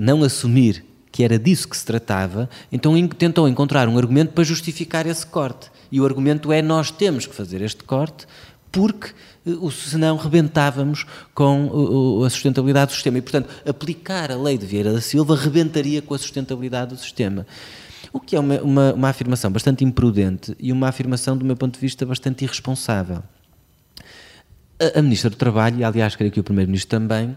não 0.00 0.22
assumir 0.22 0.84
que 1.12 1.22
era 1.22 1.38
disso 1.38 1.68
que 1.68 1.76
se 1.76 1.84
tratava, 1.84 2.48
então 2.70 2.94
tentou 3.08 3.48
encontrar 3.48 3.88
um 3.88 3.96
argumento 3.96 4.32
para 4.32 4.44
justificar 4.44 5.06
esse 5.06 5.26
corte. 5.26 5.70
E 5.90 6.00
o 6.00 6.04
argumento 6.04 6.52
é: 6.52 6.62
nós 6.62 6.90
temos 6.90 7.26
que 7.26 7.34
fazer 7.34 7.62
este 7.62 7.84
corte 7.84 8.26
porque 8.72 9.12
senão 9.70 10.16
rebentávamos 10.16 11.06
com 11.34 12.22
a 12.24 12.28
sustentabilidade 12.28 12.90
do 12.90 12.94
sistema. 12.94 13.16
E, 13.16 13.22
portanto, 13.22 13.48
aplicar 13.66 14.30
a 14.30 14.36
lei 14.36 14.58
de 14.58 14.66
Vieira 14.66 14.92
da 14.92 15.00
Silva 15.00 15.36
rebentaria 15.36 16.02
com 16.02 16.12
a 16.12 16.18
sustentabilidade 16.18 16.94
do 16.94 17.00
sistema. 17.00 17.46
O 18.12 18.20
que 18.20 18.36
é 18.36 18.40
uma, 18.40 18.60
uma, 18.60 18.92
uma 18.92 19.08
afirmação 19.08 19.50
bastante 19.50 19.84
imprudente 19.84 20.54
e 20.58 20.72
uma 20.72 20.88
afirmação, 20.88 21.36
do 21.36 21.44
meu 21.44 21.56
ponto 21.56 21.74
de 21.74 21.80
vista, 21.80 22.04
bastante 22.04 22.44
irresponsável 22.44 23.22
a, 24.78 25.02
Ministra 25.02 25.30
do 25.30 25.36
Trabalho, 25.36 25.78
e 25.78 25.84
aliás 25.84 26.16
creio 26.16 26.32
que 26.32 26.40
o 26.40 26.44
Primeiro-Ministro 26.44 26.98
também, 26.98 27.36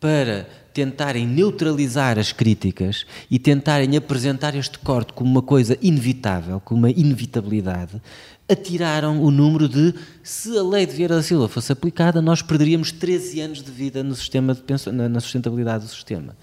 para 0.00 0.46
tentarem 0.72 1.26
neutralizar 1.26 2.18
as 2.18 2.32
críticas 2.32 3.06
e 3.30 3.38
tentarem 3.38 3.96
apresentar 3.96 4.54
este 4.54 4.78
corte 4.78 5.12
como 5.12 5.30
uma 5.30 5.42
coisa 5.42 5.78
inevitável, 5.80 6.60
como 6.60 6.80
uma 6.80 6.90
inevitabilidade, 6.90 8.00
atiraram 8.48 9.22
o 9.22 9.30
número 9.30 9.68
de 9.68 9.94
se 10.22 10.56
a 10.56 10.62
lei 10.62 10.84
de 10.84 10.94
Vieira 10.94 11.16
da 11.16 11.22
Silva 11.22 11.48
fosse 11.48 11.72
aplicada, 11.72 12.20
nós 12.20 12.42
perderíamos 12.42 12.92
13 12.92 13.40
anos 13.40 13.62
de 13.62 13.70
vida 13.70 14.02
no 14.02 14.14
sistema 14.14 14.54
de 14.54 14.62
na 14.92 15.20
sustentabilidade 15.20 15.84
do 15.84 15.90
sistema. 15.90 16.36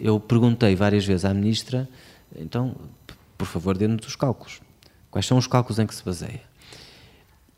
Eu 0.00 0.18
perguntei 0.18 0.74
várias 0.74 1.04
vezes 1.04 1.24
à 1.24 1.34
Ministra, 1.34 1.88
então, 2.34 2.74
por 3.36 3.46
favor, 3.46 3.76
dê-nos 3.76 4.06
os 4.06 4.16
cálculos. 4.16 4.60
Quais 5.10 5.26
são 5.26 5.36
os 5.36 5.46
cálculos 5.46 5.78
em 5.78 5.86
que 5.86 5.94
se 5.94 6.02
baseia? 6.02 6.40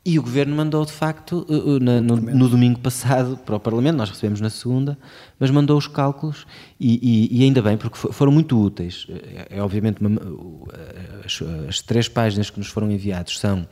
E 0.06 0.18
o 0.18 0.22
governo 0.22 0.54
mandou, 0.54 0.84
de 0.84 0.92
facto, 0.92 1.46
uh, 1.48 1.76
uh, 1.76 1.80
no, 1.80 2.00
no, 2.00 2.46
domingo 2.46 2.78
passado 2.78 3.38
para 3.38 3.56
o 3.56 3.60
Parlamento, 3.60 3.96
nós 3.96 4.10
recebemos 4.10 4.38
na 4.38 4.50
segunda, 4.50 4.98
mas 5.40 5.50
mandou 5.50 5.78
os 5.78 5.86
cálculos 5.86 6.46
e, 6.78 7.30
e, 7.32 7.40
e 7.40 7.42
ainda 7.42 7.62
bem, 7.62 7.78
porque 7.78 7.96
foram 8.12 8.30
muito 8.30 8.60
úteis. 8.60 9.06
É, 9.08 9.56
é 9.56 9.62
obviamente 9.62 10.04
uma, 10.04 10.20
as, 11.24 11.40
as, 11.66 11.80
três 11.80 12.06
páginas 12.06 12.50
que 12.50 12.58
nos 12.58 12.68
foram 12.68 12.90
enviadas 12.90 13.38
são 13.38 13.66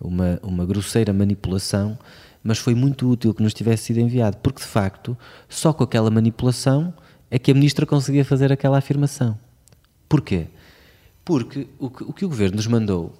uma, 0.00 0.40
uma 0.42 0.66
grosseira 0.66 1.12
manipulação, 1.12 1.96
mas 2.42 2.58
foi 2.58 2.74
muito 2.74 3.08
útil 3.08 3.32
que 3.32 3.42
nos 3.42 3.54
tivesse 3.54 3.84
sido 3.84 4.00
enviado, 4.00 4.36
porque 4.38 4.60
de 4.60 4.66
facto, 4.66 5.16
só 5.48 5.72
com 5.72 5.84
aquela 5.84 6.10
manipulação 6.10 6.92
é 7.30 7.38
que 7.38 7.52
a 7.52 7.54
ministra 7.54 7.86
conseguia 7.86 8.24
fazer 8.24 8.52
aquela 8.52 8.78
afirmação. 8.78 9.38
Porquê? 10.08 10.48
Porque 11.24 11.68
o 11.78 11.88
que 11.88 12.02
o, 12.02 12.12
que 12.12 12.24
o 12.24 12.28
governo 12.28 12.56
nos 12.56 12.66
mandou 12.66 13.14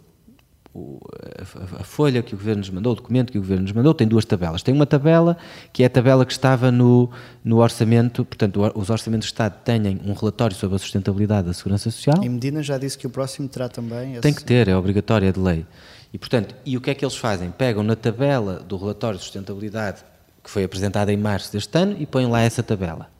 a, 1.79 1.85
folha 1.85 2.23
que 2.23 2.35
o 2.35 2.37
Governo 2.37 2.61
nos 2.61 2.71
mandou, 2.71 2.93
o 2.93 2.97
documento 2.97 3.33
que 3.33 3.39
o 3.39 3.41
Governo 3.41 3.63
nos 3.63 3.73
mandou, 3.73 3.95
tem 3.95 4.07
duas 4.07 4.25
tabelas. 4.25 4.63
Tem 4.63 4.75
uma 4.75 4.87
tabela 4.87 5.37
que 5.73 5.83
é 5.83 5.87
a 5.87 5.91
tabela 5.91 6.25
que 6.25 6.33
estava 6.33 6.71
no, 6.71 7.11
no 7.43 7.59
orçamento, 7.59 8.25
portanto, 8.25 8.61
os 8.75 8.91
orçamentos 8.91 9.27
de 9.27 9.33
Estado 9.33 9.55
têm 9.65 10.01
um 10.05 10.13
relatório 10.13 10.55
sobre 10.55 10.77
a 10.77 10.79
sustentabilidade 10.79 11.47
da 11.47 11.53
Segurança 11.53 11.91
Social. 11.91 12.23
E 12.23 12.29
Medina 12.29 12.63
já 12.63 12.79
disse 12.79 12.99
que 12.99 13.07
o 13.07 13.11
próximo 13.11 13.49
terá 13.49 13.69
também. 13.69 14.13
Esse... 14.13 14.21
Tem 14.21 14.35
que 14.35 14.45
ter, 14.45 14.69
é 14.69 14.77
obrigatório, 14.77 15.29
é 15.29 15.33
de 15.33 15.41
lei. 15.41 15.67
E, 16.13 16.19
portanto, 16.19 16.55
e 16.65 16.77
o 16.77 16.81
que 16.81 16.91
é 16.91 16.95
que 16.95 17.05
eles 17.05 17.17
fazem? 17.17 17.51
Pegam 17.51 17.83
na 17.83 17.97
tabela 17.97 18.61
do 18.61 18.77
relatório 18.77 19.19
de 19.19 19.25
sustentabilidade 19.25 20.05
que 20.43 20.51
foi 20.51 20.65
apresentada 20.65 21.13
em 21.13 21.17
março 21.17 21.53
deste 21.53 21.77
ano 21.77 21.97
e 21.99 22.07
põem 22.07 22.27
lá 22.27 22.41
essa 22.41 22.63
tabela, 22.63 23.11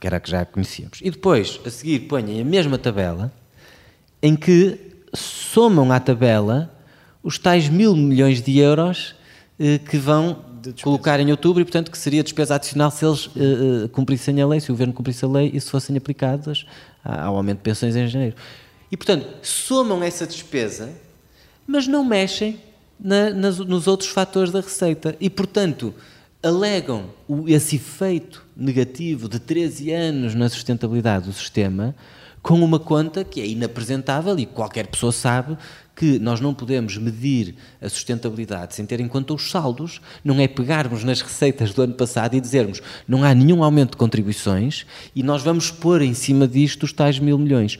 que 0.00 0.06
era 0.06 0.16
a 0.16 0.20
que 0.20 0.30
já 0.30 0.44
conhecíamos. 0.46 1.00
E 1.02 1.10
depois, 1.10 1.60
a 1.66 1.70
seguir, 1.70 2.00
põem 2.00 2.40
a 2.40 2.44
mesma 2.44 2.78
tabela 2.78 3.30
em 4.22 4.34
que 4.36 4.89
somam 5.14 5.90
à 5.92 6.00
tabela 6.00 6.70
os 7.22 7.38
tais 7.38 7.68
mil 7.68 7.94
milhões 7.94 8.40
de 8.40 8.58
euros 8.58 9.14
eh, 9.58 9.78
que 9.78 9.98
vão 9.98 10.44
colocar 10.82 11.20
em 11.20 11.30
outubro 11.30 11.62
e, 11.62 11.64
portanto, 11.64 11.90
que 11.90 11.98
seria 11.98 12.22
despesa 12.22 12.54
adicional 12.54 12.90
se 12.90 13.04
eles 13.04 13.30
eh, 13.36 13.40
eh, 13.84 13.88
cumprissem 13.88 14.40
a 14.40 14.46
lei, 14.46 14.60
se 14.60 14.70
o 14.70 14.74
governo 14.74 14.92
cumprisse 14.92 15.24
a 15.24 15.28
lei 15.28 15.50
e 15.52 15.60
se 15.60 15.70
fossem 15.70 15.96
aplicadas 15.96 16.66
ao 17.02 17.36
aumento 17.36 17.58
de 17.58 17.64
pensões 17.64 17.96
em 17.96 18.06
janeiro. 18.08 18.36
E, 18.90 18.96
portanto, 18.96 19.26
somam 19.42 20.02
essa 20.02 20.26
despesa, 20.26 20.90
mas 21.66 21.86
não 21.86 22.04
mexem 22.04 22.60
na, 22.98 23.30
nas, 23.30 23.58
nos 23.58 23.86
outros 23.86 24.10
fatores 24.10 24.50
da 24.50 24.60
receita. 24.60 25.16
E, 25.20 25.30
portanto, 25.30 25.94
alegam 26.42 27.10
esse 27.46 27.76
efeito 27.76 28.44
negativo 28.56 29.28
de 29.28 29.38
13 29.38 29.92
anos 29.92 30.34
na 30.34 30.48
sustentabilidade 30.48 31.26
do 31.26 31.32
sistema 31.32 31.94
com 32.42 32.62
uma 32.62 32.78
conta 32.78 33.24
que 33.24 33.40
é 33.40 33.46
inapresentável 33.46 34.38
e 34.38 34.46
qualquer 34.46 34.86
pessoa 34.86 35.12
sabe 35.12 35.56
que 35.94 36.18
nós 36.18 36.40
não 36.40 36.54
podemos 36.54 36.96
medir 36.96 37.54
a 37.80 37.88
sustentabilidade 37.88 38.74
sem 38.74 38.86
ter 38.86 39.00
em 39.00 39.08
conta 39.08 39.34
os 39.34 39.50
saldos, 39.50 40.00
não 40.24 40.40
é 40.40 40.48
pegarmos 40.48 41.04
nas 41.04 41.20
receitas 41.20 41.74
do 41.74 41.82
ano 41.82 41.92
passado 41.92 42.34
e 42.34 42.40
dizermos 42.40 42.80
não 43.06 43.22
há 43.22 43.34
nenhum 43.34 43.62
aumento 43.62 43.90
de 43.90 43.96
contribuições 43.98 44.86
e 45.14 45.22
nós 45.22 45.42
vamos 45.42 45.70
pôr 45.70 46.00
em 46.00 46.14
cima 46.14 46.48
disto 46.48 46.84
os 46.84 46.92
tais 46.92 47.18
mil 47.18 47.36
milhões. 47.36 47.78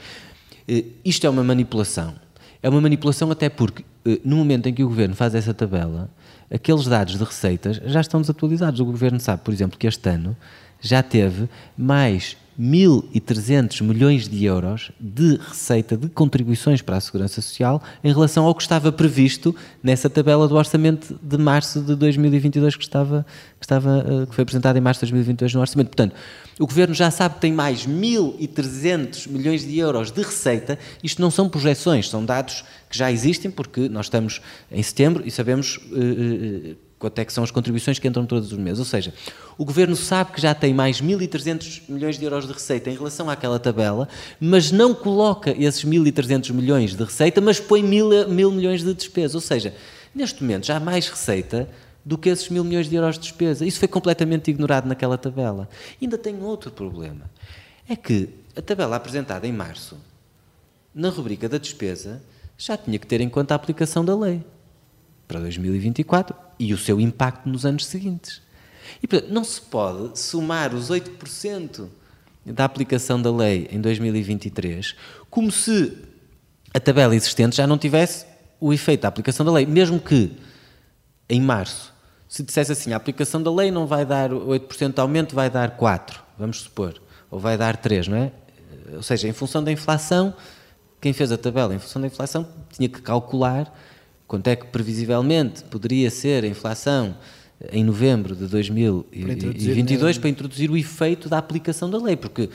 Eh, 0.69 0.85
isto 1.03 1.27
é 1.27 1.31
uma 1.31 1.43
manipulação. 1.43 2.15
É 2.63 2.69
uma 2.69 2.81
manipulação 2.81 3.31
até 3.31 3.49
porque, 3.49 3.83
eh, 4.05 4.21
no 4.23 4.37
momento 4.37 4.69
em 4.69 4.75
que 4.75 4.85
o 4.85 4.89
Governo 4.89 5.15
faz 5.15 5.35
essa 5.35 5.55
tabela, 5.55 6.11
aqueles 6.53 6.85
dados 6.85 7.17
de 7.17 7.25
receitas 7.25 7.81
já 7.87 8.03
estão 8.03 8.21
desatualizados. 8.21 8.81
O 8.81 8.85
Governo 8.85 9.19
sabe, 9.19 9.43
por 9.43 9.55
exemplo, 9.55 9.79
que 9.79 9.87
este 9.87 10.07
ano 10.11 10.37
já 10.79 11.03
teve 11.03 11.49
mais 11.77 12.37
1.300 12.61 13.81
milhões 13.83 14.29
de 14.29 14.45
euros 14.45 14.93
de 15.01 15.37
receita 15.37 15.97
de 15.97 16.09
contribuições 16.11 16.83
para 16.83 16.99
a 16.99 17.01
Segurança 17.01 17.41
Social 17.41 17.83
em 18.05 18.13
relação 18.13 18.45
ao 18.45 18.55
que 18.55 18.61
estava 18.61 18.93
previsto 18.93 19.57
nessa 19.83 20.11
tabela 20.11 20.47
do 20.47 20.55
orçamento 20.55 21.19
de 21.23 21.39
março 21.39 21.81
de 21.81 21.95
2022 21.95 22.77
que, 22.77 22.83
estava, 22.83 23.25
que, 23.59 23.65
estava, 23.65 24.05
eh, 24.07 24.27
que 24.27 24.35
foi 24.35 24.43
apresentada 24.43 24.79
em 24.79 24.83
março 24.83 25.01
de 25.01 25.13
2022 25.13 25.55
no 25.55 25.61
orçamento. 25.63 25.89
Portanto, 25.89 26.15
o 26.59 26.67
Governo 26.67 26.95
já 26.95 27.11
sabe 27.11 27.37
que 27.37 27.41
tem 27.41 27.53
mais 27.53 27.87
1.300 27.87 29.27
milhões 29.31 29.63
de 29.67 29.79
euros 29.79 30.11
de 30.11 30.21
receita. 30.21 30.79
Isto 31.03 31.23
não 31.23 31.31
são 31.31 31.49
projeções, 31.49 32.11
são 32.11 32.23
dados 32.23 32.63
que 32.91 32.99
já 32.99 33.11
existem, 33.11 33.51
porque 33.51 33.89
nós 33.89 34.07
estamos 34.07 34.43
em 34.71 34.83
setembro 34.83 35.23
e 35.25 35.31
sabemos 35.31 35.79
uh, 35.79 36.90
quanto 37.01 37.19
é 37.19 37.25
que 37.25 37.33
são 37.33 37.43
as 37.43 37.51
contribuições 37.51 37.99
que 37.99 38.07
entram 38.07 38.27
todos 38.27 38.53
os 38.53 38.59
meses. 38.59 38.79
Ou 38.79 38.85
seja, 38.85 39.13
o 39.57 39.65
Governo 39.65 39.97
sabe 39.97 40.33
que 40.33 40.41
já 40.41 40.55
tem 40.55 40.75
mais 40.75 41.01
1.300 41.01 41.85
milhões 41.89 42.19
de 42.19 42.25
euros 42.25 42.47
de 42.47 42.53
receita 42.53 42.91
em 42.91 42.95
relação 42.95 43.31
àquela 43.31 43.59
tabela, 43.59 44.07
mas 44.39 44.71
não 44.71 44.95
coloca 44.95 45.51
esses 45.51 45.83
1.300 45.83 46.53
milhões 46.53 46.95
de 46.95 47.03
receita, 47.03 47.41
mas 47.41 47.59
põe 47.59 47.83
mil, 47.83 48.29
mil 48.29 48.53
milhões 48.53 48.85
de 48.85 48.93
despesa. 48.93 49.39
Ou 49.39 49.41
seja, 49.41 49.75
neste 50.15 50.43
momento 50.43 50.67
já 50.67 50.77
há 50.77 50.81
mais 50.81 51.09
receita 51.09 51.67
do 52.05 52.19
que 52.19 52.29
esses 52.29 52.51
mil 52.51 52.63
milhões 52.63 52.87
de 52.87 52.95
euros 52.95 53.15
de 53.15 53.23
despesa. 53.23 53.65
Isso 53.65 53.79
foi 53.79 53.89
completamente 53.89 54.51
ignorado 54.51 54.87
naquela 54.87 55.17
tabela. 55.17 55.71
E 55.99 56.05
ainda 56.05 56.19
tem 56.19 56.39
outro 56.43 56.71
problema. 56.71 57.31
É 57.89 57.97
que 57.97 58.29
a 58.55 58.61
tabela 58.61 58.97
apresentada 58.97 59.47
em 59.47 59.53
março, 59.53 59.97
na 60.95 61.09
rubrica 61.09 61.49
da 61.49 61.57
despesa, 61.57 62.23
já 62.59 62.77
tinha 62.77 62.99
que 62.99 63.07
ter 63.07 63.23
em 63.23 63.29
conta 63.29 63.55
a 63.55 63.57
aplicação 63.57 64.05
da 64.05 64.15
lei 64.15 64.45
para 65.31 65.39
2024 65.39 66.35
e 66.59 66.75
o 66.75 66.79
seu 66.79 67.01
impacto 67.01 67.49
nos 67.49 67.65
anos 67.65 67.87
seguintes. 67.87 68.43
E, 69.01 69.07
portanto, 69.07 69.31
não 69.31 69.45
se 69.45 69.61
pode 69.61 70.19
somar 70.19 70.75
os 70.75 70.91
8% 70.91 71.87
da 72.45 72.65
aplicação 72.65 73.23
da 73.23 73.31
lei 73.31 73.69
em 73.71 73.81
2023 73.81 74.97
como 75.31 75.53
se 75.53 75.97
a 76.75 76.81
tabela 76.81 77.15
existente 77.15 77.57
já 77.57 77.65
não 77.65 77.79
tivesse 77.79 78.27
o 78.59 78.73
efeito 78.73 79.03
da 79.03 79.09
aplicação 79.09 79.47
da 79.47 79.53
lei, 79.53 79.65
mesmo 79.65 80.01
que 80.01 80.37
em 81.29 81.41
março 81.41 81.95
se 82.29 82.43
dissesse 82.43 82.73
assim, 82.73 82.93
a 82.93 82.97
aplicação 82.97 83.41
da 83.41 83.53
lei 83.53 83.71
não 83.71 83.87
vai 83.87 84.05
dar 84.05 84.31
8% 84.31 84.95
de 84.95 85.01
aumento, 85.01 85.35
vai 85.35 85.49
dar 85.49 85.77
4, 85.77 86.21
vamos 86.37 86.61
supor, 86.61 87.01
ou 87.31 87.39
vai 87.39 87.57
dar 87.57 87.77
3, 87.77 88.09
não 88.09 88.17
é? 88.17 88.33
Ou 88.95 89.03
seja, 89.03 89.29
em 89.29 89.33
função 89.33 89.63
da 89.63 89.71
inflação, 89.71 90.35
quem 91.01 91.13
fez 91.13 91.31
a 91.31 91.39
tabela 91.39 91.73
em 91.73 91.79
função 91.79 92.03
da 92.03 92.09
inflação 92.09 92.47
tinha 92.71 92.89
que 92.89 93.01
calcular 93.01 93.73
quanto 94.31 94.47
é 94.47 94.55
que 94.55 94.67
previsivelmente 94.67 95.65
poderia 95.65 96.09
ser 96.09 96.45
a 96.45 96.47
inflação 96.47 97.17
em 97.73 97.83
novembro 97.83 98.37
de 98.37 98.47
2022 98.47 100.19
para 100.19 100.29
introduzir 100.29 100.71
o 100.71 100.77
efeito 100.77 101.29
da 101.29 101.37
aplicação 101.37 101.91
da 101.91 101.99
lei, 101.99 102.15
porque 102.15 102.49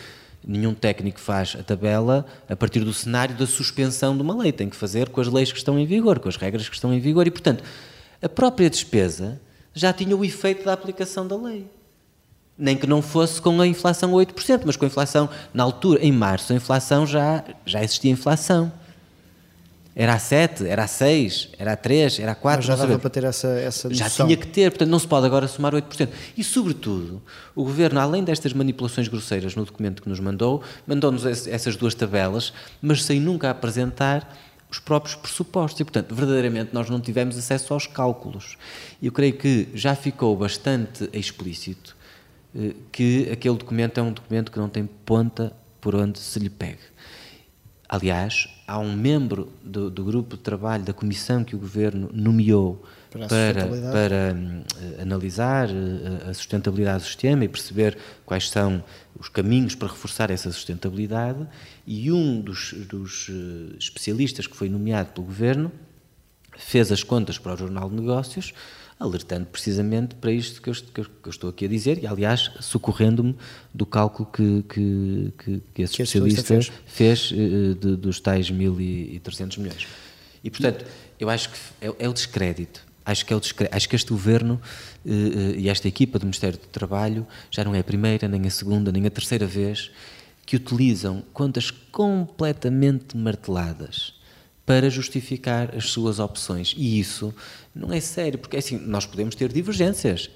nenhum 0.48 0.74
técnico 0.74 1.20
faz 1.20 1.54
a 1.60 1.64
tabela 1.64 2.26
a 2.48 2.56
partir 2.56 2.80
do 2.80 2.94
cenário 2.94 3.36
da 3.36 3.46
suspensão 3.46 4.16
de 4.16 4.22
uma 4.22 4.34
lei, 4.34 4.54
tem 4.54 4.70
que 4.70 4.76
fazer 4.78 5.10
com 5.10 5.20
as 5.20 5.28
leis 5.28 5.52
que 5.52 5.58
estão 5.58 5.78
em 5.78 5.86
vigor, 5.86 6.18
com 6.20 6.30
as 6.30 6.38
regras 6.38 6.70
que 6.70 6.76
estão 6.76 6.94
em 6.94 7.00
vigor 7.02 7.28
e, 7.28 7.32
portanto, 7.32 7.62
a 8.22 8.30
própria 8.30 8.70
despesa 8.70 9.42
já 9.74 9.92
tinha 9.92 10.16
o 10.16 10.24
efeito 10.24 10.64
da 10.64 10.72
aplicação 10.72 11.28
da 11.28 11.36
lei. 11.36 11.70
Nem 12.58 12.78
que 12.78 12.88
não 12.88 13.02
fosse 13.02 13.42
com 13.42 13.60
a 13.60 13.68
inflação 13.68 14.14
8%, 14.14 14.62
mas 14.66 14.78
com 14.78 14.86
a 14.86 14.88
inflação, 14.88 15.30
na 15.54 15.64
altura, 15.64 16.02
em 16.02 16.14
março, 16.14 16.54
a 16.54 16.56
inflação 16.56 17.06
já, 17.06 17.44
já 17.66 17.84
existia 17.84 18.12
inflação. 18.12 18.72
Era 19.98 20.16
a 20.16 20.20
7, 20.20 20.68
era 20.68 20.84
a 20.84 20.88
6, 20.88 21.52
era 21.58 21.72
a 21.72 21.78
3, 21.78 22.20
era 22.20 22.34
a 22.34 22.36
4. 22.36 22.58
Mas 22.58 22.66
já 22.66 22.76
dava 22.76 23.00
para 23.00 23.10
ter 23.10 23.24
essa, 23.24 23.48
essa 23.48 23.88
noção. 23.88 24.08
Já 24.08 24.10
tinha 24.10 24.36
que 24.36 24.46
ter, 24.46 24.70
portanto 24.70 24.90
não 24.90 25.00
se 25.00 25.08
pode 25.08 25.26
agora 25.26 25.48
somar 25.48 25.74
8%. 25.74 26.10
E, 26.36 26.44
sobretudo, 26.44 27.22
o 27.56 27.64
Governo, 27.64 28.02
além 28.02 28.22
destas 28.22 28.52
manipulações 28.52 29.08
grosseiras 29.08 29.56
no 29.56 29.64
documento 29.64 30.02
que 30.02 30.10
nos 30.10 30.20
mandou, 30.20 30.62
mandou-nos 30.86 31.48
essas 31.48 31.78
duas 31.78 31.96
tabelas, 31.96 32.52
mas 32.82 33.06
sem 33.06 33.22
nunca 33.22 33.50
apresentar 33.50 34.38
os 34.70 34.80
próprios 34.80 35.16
pressupostos. 35.16 35.80
E, 35.80 35.86
portanto, 35.86 36.14
verdadeiramente 36.14 36.72
nós 36.74 36.90
não 36.90 37.00
tivemos 37.00 37.38
acesso 37.38 37.74
aos 37.74 37.88
cálculos. 37.88 38.58
E 39.02 39.06
eu 39.06 39.14
creio 39.14 39.38
que 39.38 39.70
já 39.74 39.96
ficou 39.96 40.36
bastante 40.36 41.10
explícito 41.14 41.96
eh, 42.54 42.74
que 42.92 43.30
aquele 43.32 43.56
documento 43.56 43.98
é 43.98 44.04
um 44.04 44.12
documento 44.12 44.52
que 44.52 44.60
não 44.60 44.68
tem 44.68 44.86
ponta 45.06 45.54
por 45.80 45.96
onde 45.96 46.20
se 46.20 46.38
lhe 46.38 46.50
pegue. 46.50 46.80
Aliás, 47.88 48.48
há 48.68 48.80
um 48.80 48.96
membro 48.96 49.52
do, 49.64 49.92
do, 49.92 50.04
grupo 50.04 50.36
de 50.36 50.42
trabalho 50.42 50.84
da 50.84 50.94
comissão 50.94 51.44
que 51.44 51.56
o 51.56 51.60
governo 51.60 52.10
nomeou 52.12 52.84
para, 53.12 53.28
para, 53.28 53.68
para 53.68 54.36
uh, 54.36 55.02
analisar 55.02 55.70
uh, 55.70 56.30
a 56.30 56.34
sustentabilidade 56.34 57.04
do 57.04 57.06
sistema 57.06 57.46
e 57.46 57.48
perceber 57.48 57.96
quais 58.26 58.50
são 58.50 58.84
os 59.20 59.30
caminhos 59.30 59.76
para 59.76 59.88
reforçar 59.88 60.32
essa 60.32 60.52
sustentabilidade. 60.52 61.48
E 61.86 62.12
um 62.12 62.42
dos, 62.42 62.74
dos 62.74 63.30
uh, 63.30 63.76
especialistas 63.78 64.48
que 64.48 64.58
foi 64.58 64.68
nomeado 64.68 65.12
pelo 65.12 65.28
governo 65.28 65.72
fez 66.58 66.92
as 66.92 67.04
contas 67.04 67.38
para 67.38 67.54
o 67.54 67.58
Jornal 67.58 67.90
de 67.90 67.96
Negócios 67.98 68.52
alertando 69.00 69.46
precisamente 69.48 70.16
para 70.16 70.32
isto 70.32 70.62
que 70.62 70.70
eu, 70.70 70.74
que 70.74 71.02
eu 71.02 71.30
estou 71.30 71.50
aqui 71.50 71.66
a 71.66 71.68
dizer 71.68 72.02
e, 72.02 72.08
aliás, 72.08 72.52
socorrendo-me 72.62 73.36
do 73.74 73.86
cálculo 73.86 74.30
que, 74.32 74.64
que, 74.64 75.34
que, 75.38 75.62
que 75.74 75.82
esse 75.82 76.02
especialista 76.02 76.44
fez, 76.44 76.72
fez 76.86 77.34
eh, 77.34 77.74
de, 77.74 77.96
dos 77.98 78.20
tais 78.20 78.50
1.300 78.50 79.60
milhões. 79.60 79.88
E, 80.44 80.50
portanto, 80.50 80.86
eu 81.20 81.30
acho 81.30 81.50
que 81.50 81.58
é, 81.82 81.94
é 82.00 82.10
o 82.10 82.14
descrédito. 82.14 82.86
Acho 83.06 83.26
que, 83.26 83.34
é 83.34 83.36
o 83.36 83.40
descrédito. 83.40 83.76
acho 83.76 83.90
que 83.90 83.96
este 83.96 84.12
governo 84.12 84.62
eh, 85.06 85.12
eh, 85.12 85.60
e 85.60 85.70
esta 85.70 85.88
equipa 85.88 86.18
do 86.18 86.26
Ministério 86.26 86.58
do 86.58 86.68
Trabalho 86.68 87.28
já 87.52 87.66
não 87.66 87.76
é 87.76 87.80
a 87.80 87.84
primeira, 87.84 88.28
nem 88.30 88.48
a 88.48 88.50
segunda, 88.50 88.92
nem 88.94 89.06
a 89.06 89.10
terceira 89.10 89.46
vez 89.46 89.92
que 90.46 90.56
utilizam 90.56 91.24
contas 91.34 91.70
completamente 91.70 93.18
marteladas 93.18 94.14
para 94.66 94.90
justificar 94.90 95.76
as 95.76 95.90
suas 95.92 96.20
opções. 96.20 96.74
E 96.78 97.00
isso 97.00 97.34
não 97.74 97.94
é 97.94 98.00
sério, 98.00 98.40
porque 98.40 98.58
assim, 98.58 98.78
nós 98.78 99.06
podemos 99.06 99.36
ter 99.36 99.52
divergências. 99.52 100.30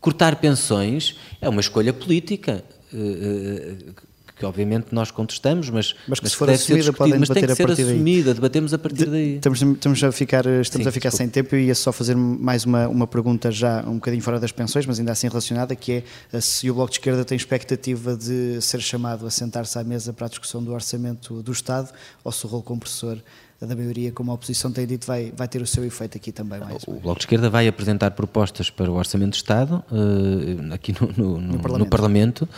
Cortar 0.00 0.36
pensões 0.36 1.16
é 1.40 1.48
uma 1.48 1.60
escolha 1.60 1.92
política. 1.92 2.64
Eh, 2.92 3.76
eh, 3.88 3.92
que 4.36 4.44
obviamente 4.44 4.88
nós 4.92 5.10
contestamos, 5.10 5.70
mas, 5.70 5.94
mas 6.06 6.20
que 6.20 6.28
se 6.28 6.36
for 6.36 6.50
assumida 6.50 6.92
podem 6.92 7.18
mas 7.18 7.28
debater 7.28 7.48
que 7.48 7.54
ser 7.54 7.70
assumida, 7.70 8.24
daí. 8.26 8.34
debatemos 8.34 8.74
a 8.74 8.78
partir 8.78 9.06
daí. 9.06 9.36
Estamos, 9.36 9.62
estamos 9.62 10.04
a 10.04 10.12
ficar, 10.12 10.44
estamos 10.44 10.84
Sim, 10.84 10.88
a 10.88 10.92
ficar 10.92 11.10
sem 11.10 11.26
tempo 11.26 11.56
e 11.56 11.66
ia 11.66 11.74
só 11.74 11.90
fazer 11.90 12.14
mais 12.14 12.64
uma, 12.66 12.86
uma 12.86 13.06
pergunta 13.06 13.50
já 13.50 13.82
um 13.86 13.94
bocadinho 13.94 14.22
fora 14.22 14.38
das 14.38 14.52
pensões, 14.52 14.84
mas 14.84 14.98
ainda 14.98 15.12
assim 15.12 15.26
relacionada, 15.28 15.74
que 15.74 15.92
é 15.92 16.02
eh, 16.34 16.40
se 16.42 16.70
o 16.70 16.74
Bloco 16.74 16.90
de 16.90 16.98
Esquerda 16.98 17.24
tem 17.24 17.34
expectativa 17.34 18.14
de 18.14 18.60
ser 18.60 18.82
chamado 18.82 19.26
a 19.26 19.30
sentar-se 19.30 19.78
à 19.78 19.82
mesa 19.82 20.12
para 20.12 20.26
a 20.26 20.28
discussão 20.28 20.62
do 20.62 20.70
orçamento 20.70 21.42
do 21.42 21.52
Estado 21.52 21.90
ou 22.22 22.30
se 22.30 22.44
o 22.44 22.48
rolo 22.48 22.62
compressor 22.62 23.18
da 23.64 23.74
maioria, 23.74 24.12
como 24.12 24.30
a 24.30 24.34
oposição 24.34 24.70
tem 24.70 24.86
dito, 24.86 25.06
vai, 25.06 25.32
vai 25.34 25.48
ter 25.48 25.62
o 25.62 25.66
seu 25.66 25.82
efeito 25.84 26.18
aqui 26.18 26.30
também. 26.30 26.60
Mais, 26.60 26.82
o 26.86 26.92
Bloco 26.92 27.18
de 27.18 27.22
Esquerda 27.22 27.48
vai 27.48 27.66
apresentar 27.66 28.10
propostas 28.10 28.68
para 28.68 28.90
o 28.90 28.94
Orçamento 28.94 29.30
de 29.30 29.36
Estado 29.36 29.82
uh, 29.90 30.74
aqui 30.74 30.92
no, 30.92 31.08
no, 31.08 31.40
no, 31.40 31.52
no 31.52 31.58
Parlamento. 31.58 31.90
Parlamento. 31.90 32.48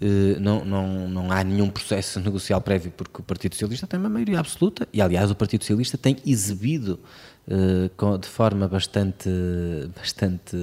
Uh, 0.00 0.40
não, 0.40 0.64
não, 0.64 1.08
não 1.08 1.32
há 1.32 1.44
nenhum 1.44 1.68
processo 1.68 2.20
negocial 2.24 2.60
prévio 2.60 2.90
porque 2.96 3.20
o 3.20 3.24
Partido 3.24 3.54
Socialista 3.54 3.86
tem 3.86 4.00
uma 4.00 4.08
maioria 4.08 4.40
absoluta 4.40 4.88
e, 4.92 5.02
aliás, 5.02 5.30
o 5.30 5.34
Partido 5.34 5.62
Socialista 5.62 5.98
tem 5.98 6.16
exibido 6.24 6.98
de 7.48 8.28
forma 8.28 8.66
bastante, 8.66 9.30
bastante 9.96 10.56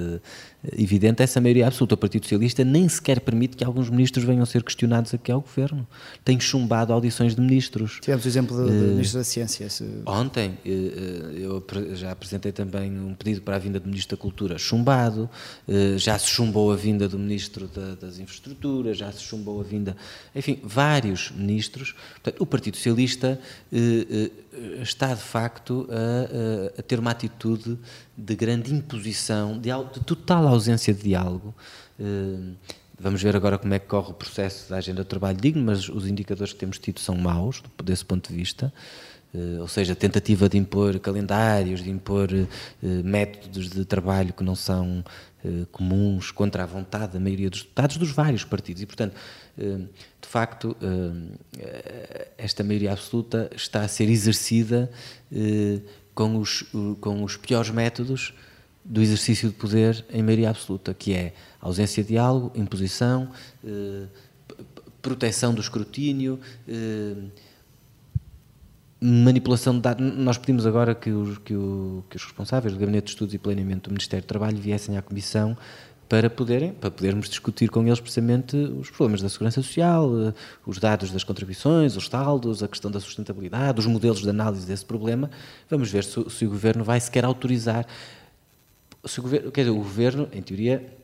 evidente 0.78 1.22
essa 1.22 1.40
maioria 1.40 1.68
absoluta. 1.68 1.96
O 1.96 1.98
Partido 1.98 2.24
Socialista 2.24 2.64
nem 2.64 2.88
sequer 2.88 3.22
permite 3.22 3.56
que 3.56 3.64
alguns 3.64 3.90
ministros 3.90 4.26
venham 4.26 4.44
a 4.44 4.46
ser 4.46 4.64
questionados 4.64 5.14
aqui 5.14 5.32
ao 5.32 5.42
governo. 5.42 5.88
Tem 6.24 6.40
chumbado 6.40 6.92
audições 6.92 7.36
de 7.36 7.42
ministros. 7.42 8.00
Tivemos 8.02 8.26
o 8.26 8.28
exemplo 8.28 8.56
do, 8.56 8.68
uh, 8.68 8.72
Ministro 8.72 9.20
da 9.20 9.24
Ciência. 9.24 9.70
Se... 9.70 9.86
Ontem 10.06 10.58
uh, 10.66 10.70
eu 11.38 11.64
já 11.96 12.12
apresentei 12.12 12.52
também 12.52 12.92
um 12.92 13.14
pedido 13.14 13.42
para 13.42 13.56
a 13.56 13.60
vinda 13.60 13.80
do 13.80 13.88
Ministro 13.88 14.18
da 14.18 14.22
Cultura 14.22 14.58
chumbado, 14.58 15.30
uh, 15.68 15.98
já 15.98 16.18
se 16.18 16.28
chumbou 16.28 16.72
a 16.72 16.76
vinda 16.76 17.08
do 17.08 17.18
Ministro 17.18 17.68
da, 17.68 17.96
das 17.96 18.20
Infraestruturas, 18.20 18.98
já 18.98 19.12
se 19.12 19.22
chumbou 19.22 19.60
a 19.60 19.64
vinda, 19.64 19.96
enfim, 20.36 20.60
vários 20.64 21.32
ministros. 21.32 21.96
Portanto, 22.14 22.42
o 22.42 22.46
Partido 22.46 22.78
Socialista 22.78 23.40
está 24.82 25.14
de 25.14 25.22
facto 25.22 25.88
a, 25.90 26.78
a, 26.78 26.80
a 26.80 26.84
ter 26.84 27.00
uma 27.00 27.12
atitude 27.12 27.78
de 28.18 28.36
grande 28.36 28.74
imposição, 28.74 29.58
de, 29.60 29.70
de 29.70 30.00
total 30.02 30.48
ausência 30.48 30.94
de 30.94 31.04
diálogo. 31.04 31.54
Eh, 32.00 32.54
vamos 33.00 33.22
ver 33.22 33.36
agora 33.36 33.58
como 33.58 33.74
é 33.74 33.80
que 33.80 33.88
corre 33.88 34.12
o 34.12 34.14
processo 34.14 34.70
da 34.70 34.78
agenda 34.78 35.04
de 35.04 35.08
trabalho 35.08 35.38
digno, 35.38 35.64
mas 35.64 35.90
os 35.90 36.08
indicadores 36.08 36.54
que 36.54 36.60
temos 36.60 36.78
tido 36.78 37.00
são 37.00 37.16
maus, 37.16 37.62
desse 37.84 38.06
ponto 38.06 38.30
de 38.30 38.36
vista. 38.36 38.74
Eh, 39.34 39.58
ou 39.60 39.68
seja, 39.68 39.96
tentativa 39.96 40.48
de 40.48 40.58
impor 40.58 41.00
calendários, 41.00 41.84
de 41.84 41.90
impor 41.90 42.30
eh, 42.32 42.48
métodos 43.04 43.70
de 43.70 43.84
trabalho 43.84 44.32
que 44.34 44.44
não 44.44 44.56
são 44.56 45.04
comuns 45.72 46.32
contra 46.32 46.64
a 46.64 46.66
vontade 46.66 47.14
da 47.14 47.20
maioria 47.20 47.50
dos 47.50 47.62
deputados 47.62 47.98
dos 47.98 48.12
vários 48.12 48.44
partidos. 48.44 48.82
E, 48.82 48.86
portanto, 48.86 49.16
de 49.58 50.28
facto, 50.28 50.76
esta 52.38 52.64
maioria 52.64 52.92
absoluta 52.94 53.50
está 53.56 53.82
a 53.82 53.88
ser 53.88 54.10
exercida 54.10 54.90
com 56.16 56.38
os, 56.38 56.64
com 57.00 57.24
os 57.24 57.38
piores 57.38 57.70
métodos 57.70 58.34
do 58.84 59.02
exercício 59.02 59.50
de 59.50 59.56
poder 59.56 60.04
em 60.12 60.22
maioria 60.22 60.50
absoluta, 60.50 60.94
que 60.94 61.14
é 61.14 61.34
ausência 61.62 62.04
de 62.04 62.10
diálogo, 62.10 62.52
imposição, 62.56 63.32
eh, 63.64 64.08
proteção 65.02 65.54
do 65.54 65.62
escrutínio, 65.62 66.40
eh, 66.68 67.16
manipulação 69.04 69.76
de 69.76 69.82
dados. 69.82 70.16
Nós 70.16 70.38
pedimos 70.38 70.66
agora 70.66 70.96
que 70.96 71.10
os, 71.10 71.38
que, 71.40 71.54
o, 71.54 72.04
que 72.10 72.16
os 72.16 72.24
responsáveis 72.24 72.74
do 72.74 72.80
Gabinete 72.80 73.06
de 73.06 73.12
Estudos 73.12 73.34
e 73.34 73.38
Planeamento 73.38 73.90
do 73.90 73.94
Ministério 73.94 74.24
do 74.24 74.28
Trabalho 74.28 74.58
viessem 74.58 74.98
à 74.98 75.02
Comissão 75.02 75.58
para, 76.08 76.30
poderem, 76.30 76.72
para 76.72 76.90
podermos 76.90 77.28
discutir 77.28 77.70
com 77.70 77.86
eles 77.86 78.00
precisamente 78.00 78.56
os 78.56 78.90
problemas 78.90 79.22
da 79.22 79.28
segurança 79.28 79.62
social, 79.62 80.10
eh, 80.28 80.34
os 80.66 80.78
dados 80.78 81.12
das 81.12 81.24
contribuições, 81.24 81.98
os 81.98 82.08
saldos, 82.08 82.64
a 82.64 82.68
questão 82.68 82.90
da 82.90 83.00
sustentabilidade, 83.00 83.80
os 83.80 83.86
modelos 83.86 84.22
de 84.22 84.30
análise 84.30 84.66
desse 84.66 84.86
problema. 84.86 85.30
Vamos 85.70 85.92
ver 85.92 86.04
se, 86.04 86.24
se 86.30 86.46
o 86.46 86.50
Governo 86.50 86.84
vai 86.84 87.00
sequer 87.00 87.26
autorizar 87.26 87.86
Se 89.06 89.20
o 89.20 89.24
governo, 89.24 89.52
quer 89.52 89.62
dizer, 89.62 89.72
o 89.72 89.78
governo, 89.78 90.30
em 90.32 90.42
teoria, 90.42 91.03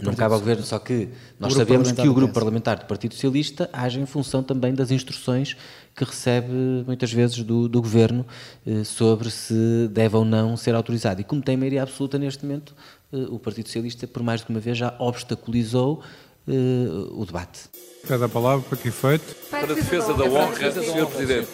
não 0.00 0.14
cabe 0.14 0.34
ao 0.34 0.40
governo, 0.40 0.64
só 0.64 0.78
que 0.78 1.08
nós 1.38 1.52
sabemos 1.52 1.92
que 1.92 2.08
o 2.08 2.14
grupo 2.14 2.32
parlamentar 2.32 2.78
do 2.78 2.86
Partido 2.86 3.14
Socialista 3.14 3.68
age 3.72 4.00
em 4.00 4.06
função 4.06 4.42
também 4.42 4.74
das 4.74 4.90
instruções 4.90 5.56
que 5.94 6.04
recebe 6.04 6.52
muitas 6.86 7.12
vezes 7.12 7.42
do, 7.42 7.68
do 7.68 7.80
governo 7.80 8.26
eh, 8.66 8.84
sobre 8.84 9.30
se 9.30 9.88
deve 9.90 10.16
ou 10.16 10.24
não 10.24 10.56
ser 10.56 10.74
autorizado. 10.74 11.20
E 11.20 11.24
como 11.24 11.42
tem 11.42 11.56
maioria 11.56 11.82
absoluta 11.82 12.18
neste 12.18 12.44
momento, 12.44 12.74
eh, 13.12 13.16
o 13.28 13.38
Partido 13.38 13.66
Socialista, 13.66 14.06
por 14.06 14.22
mais 14.22 14.42
que 14.42 14.50
uma 14.50 14.60
vez, 14.60 14.78
já 14.78 14.94
obstaculizou 14.98 16.02
eh, 16.48 16.52
o 17.10 17.24
debate. 17.26 17.68
Pede 18.08 18.24
a 18.24 18.28
palavra 18.28 18.64
para 18.66 18.78
que 18.78 18.88
efeito? 18.88 19.34
Para 19.50 19.72
a 19.72 19.74
defesa 19.74 20.14
da 20.14 20.24
honra, 20.24 20.72
Sr. 20.72 21.06
Presidente. 21.06 21.48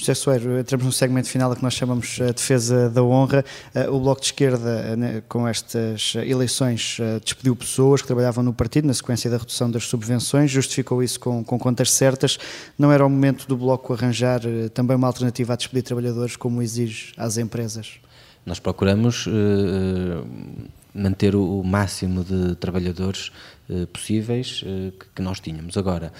José 0.00 0.14
Soeiro, 0.14 0.58
entramos 0.58 0.86
no 0.86 0.92
segmento 0.92 1.28
final 1.28 1.54
que 1.54 1.62
nós 1.62 1.74
chamamos 1.74 2.18
a 2.22 2.32
defesa 2.32 2.88
da 2.88 3.02
honra. 3.02 3.44
Eh, 3.74 3.86
o 3.90 4.00
Bloco 4.00 4.22
de 4.22 4.28
Esquerda, 4.28 4.70
eh, 4.70 4.96
né, 4.96 5.22
com 5.28 5.46
estas 5.46 6.14
eleições, 6.14 6.96
eh, 6.98 7.20
despediu 7.22 7.54
pessoas 7.54 8.00
que 8.00 8.06
trabalhavam 8.06 8.42
no 8.42 8.54
partido 8.54 8.86
na 8.86 8.94
sequência 8.94 9.30
da 9.30 9.36
redução 9.36 9.70
das 9.70 9.84
subvenções, 9.84 10.50
justificou 10.50 11.02
isso 11.02 11.20
com, 11.20 11.44
com 11.44 11.58
contas 11.58 11.92
certas. 11.92 12.38
Não 12.78 12.90
era 12.90 13.04
o 13.04 13.10
momento 13.10 13.46
do 13.46 13.58
Bloco 13.58 13.92
arranjar 13.92 14.40
também 14.72 14.96
uma 14.96 15.06
alternativa 15.06 15.52
a 15.52 15.56
despedir 15.56 15.82
trabalhadores, 15.82 16.34
como 16.34 16.62
exige 16.62 17.12
às 17.18 17.36
empresas? 17.36 18.00
Nós 18.46 18.58
procuramos 18.58 19.26
uh, 19.26 19.30
manter 20.94 21.36
o, 21.36 21.62
máximo 21.62 22.24
de 22.24 22.54
trabalhadores 22.56 23.30
possíveis 23.92 24.62
uh, 24.62 24.92
que, 25.14 25.22
nós 25.22 25.40
tínhamos. 25.40 25.76
Agora, 25.76 26.12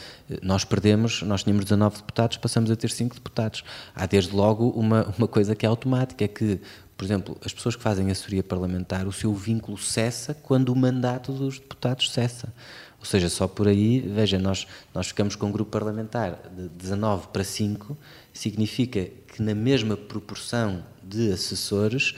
nós 0.43 0.65
perdemos, 0.65 1.23
nós 1.23 1.43
tínhamos 1.43 1.65
19 1.65 1.97
deputados, 1.97 2.37
passamos 2.37 2.71
a 2.71 2.77
ter 2.77 2.91
5 2.91 3.15
deputados. 3.15 3.65
Há 3.95 4.07
desde 4.07 4.35
logo 4.35 4.69
uma, 4.71 5.13
uma 5.19 5.29
coisa 5.29 5.55
que 5.55 5.67
é 5.67 5.69
automática, 5.69 6.25
é 6.25 6.29
que, 6.29 6.61
por 6.97 7.05
exemplo, 7.05 7.37
as 7.45 7.53
pessoas 7.53 7.77
que 7.77 7.83
fazem 7.83 8.11
assessoria 8.11 8.43
parlamentar, 8.43 9.07
o 9.07 9.13
seu 9.13 9.35
vínculo 9.35 9.79
cessa 9.79 10.35
quando 10.35 10.71
o 10.71 10.77
mandato 10.77 11.33
dos 11.33 11.59
deputados 11.59 12.11
cessa. 12.11 12.53
Ou 13.01 13.07
seja, 13.07 13.31
só 13.31 13.49
por 13.49 13.67
aí, 13.67 13.99
veja, 14.01 14.39
nós, 14.39 14.67
nós 14.93 15.09
ficamos 15.09 15.35
com 15.35 15.47
um 15.47 15.53
grupo 15.53 15.71
parlamentar 15.71 16.39
de 16.55 16.69
19 16.69 17.29
para 17.29 17.43
5, 17.43 17.97
significa 18.33 19.07
que 19.33 19.43
na 19.43 19.55
mesma 19.55 19.97
proporção 19.97 20.85
de 21.03 21.33
assessores, 21.33 22.15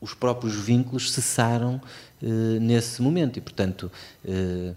os 0.00 0.14
próprios 0.14 0.54
vínculos 0.54 1.12
cessaram 1.12 1.80
eh, 2.22 2.58
nesse 2.60 3.00
momento 3.00 3.38
e, 3.38 3.40
portanto, 3.40 3.90
eh, 4.24 4.74